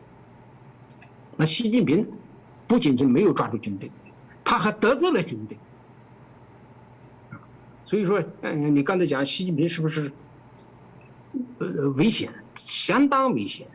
[1.36, 2.06] 那习近平
[2.66, 3.90] 不仅仅没有抓住军队。
[4.44, 5.56] 他还得罪了军队。
[7.84, 10.10] 所以说，嗯，你刚才讲习近平是不是
[11.58, 12.32] 呃危险？
[12.56, 13.66] 相当危险。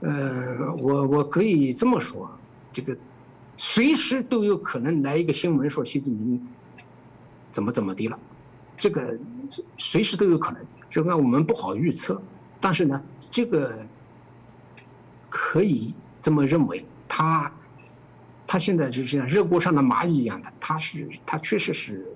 [0.00, 2.28] 呃，我我可以这么说，
[2.72, 2.96] 这个
[3.56, 6.46] 随时都有可能来一个新闻说习近平
[7.50, 8.18] 怎么怎么的了，
[8.76, 9.18] 这个
[9.78, 10.64] 随时都有可能。
[10.88, 12.20] 这个我们不好预测，
[12.60, 13.84] 但是呢，这个
[15.28, 17.52] 可以这么认为，他
[18.46, 22.06] 他现在就像热锅上的蚂蚁一样的，他是他确实是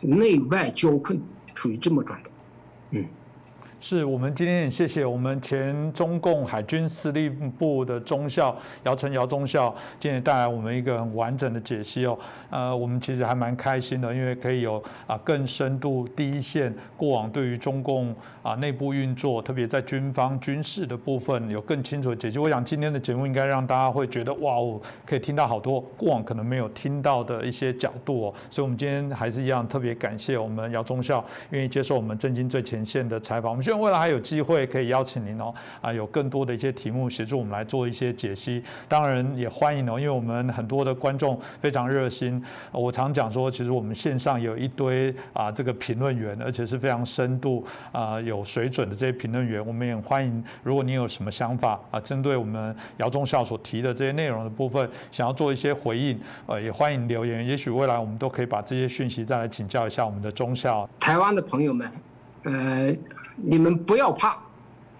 [0.00, 1.20] 内外交困，
[1.54, 2.30] 处于这么状态，
[2.90, 3.04] 嗯。
[3.88, 8.52] 是我们今天也谢谢我们前中共海军司令部的中校
[8.82, 12.18] 姚晨姚中校，今天带来我们一个很完整的解析哦。
[12.50, 22.40] 呃，我们其实还蛮开心的，因为可以有啊更深度第一线过往对于中共啊内部运作，特别在军方军事的部分有更清楚的解析。
[22.40, 28.34] 我想今天的节目应该让大家会觉得哇哦，可以听到好多过往可能没有听到的一些角度哦。
[28.50, 33.52] 所以，我们今天还是一样特别感谢我们姚中校愿意接受我们震惊最前线的采访。
[33.52, 33.75] 我们希望。
[33.78, 38.62] 未来还有机会可以邀请您哦，啊，有更多的一些题目协助我们来做一些解析。
[38.88, 42.42] 当然也欢迎哦，因为我们很多的观众非常热心。
[42.72, 49.64] 我常讲说，其实我们线上有一堆啊这个评论员，而且是非常深度啊有水准的这些评论员。
[49.64, 57.46] 我们也欢迎，如果你有什么想法啊，针对我们姚中校所提的这些内容的部分，想要做一些回应，呃，也欢迎留言。
[57.46, 60.88] 也许未来我们都可以把这些讯息再来请教一下我们的中校。
[61.00, 61.90] 台湾的朋友们。
[62.44, 62.94] 呃，
[63.36, 64.38] 你们不要怕，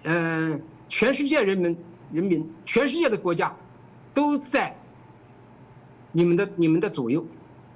[0.03, 1.77] 嗯，全世界人民、
[2.11, 3.51] 人民，全世界的国家，
[4.13, 4.73] 都在
[6.11, 7.25] 你们的、你们的左右。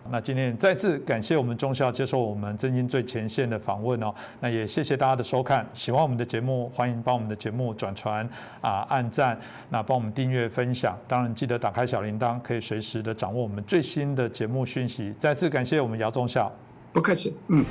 [0.10, 4.12] 那今天再次感谢我们中校接受我们震惊最前线的访问哦。
[4.40, 8.28] 那也谢谢大家的收看，喜欢我们的节目，欢迎帮我们的节目转传
[8.62, 9.40] 啊、按赞，
[9.70, 10.98] 那帮我们订阅、分享。
[11.08, 15.14] 当然记得打开小铃铛，可以随时的掌握我们最新的节目讯息。
[15.20, 16.52] 再次感谢我们姚中校，
[16.92, 17.64] 不客气，嗯。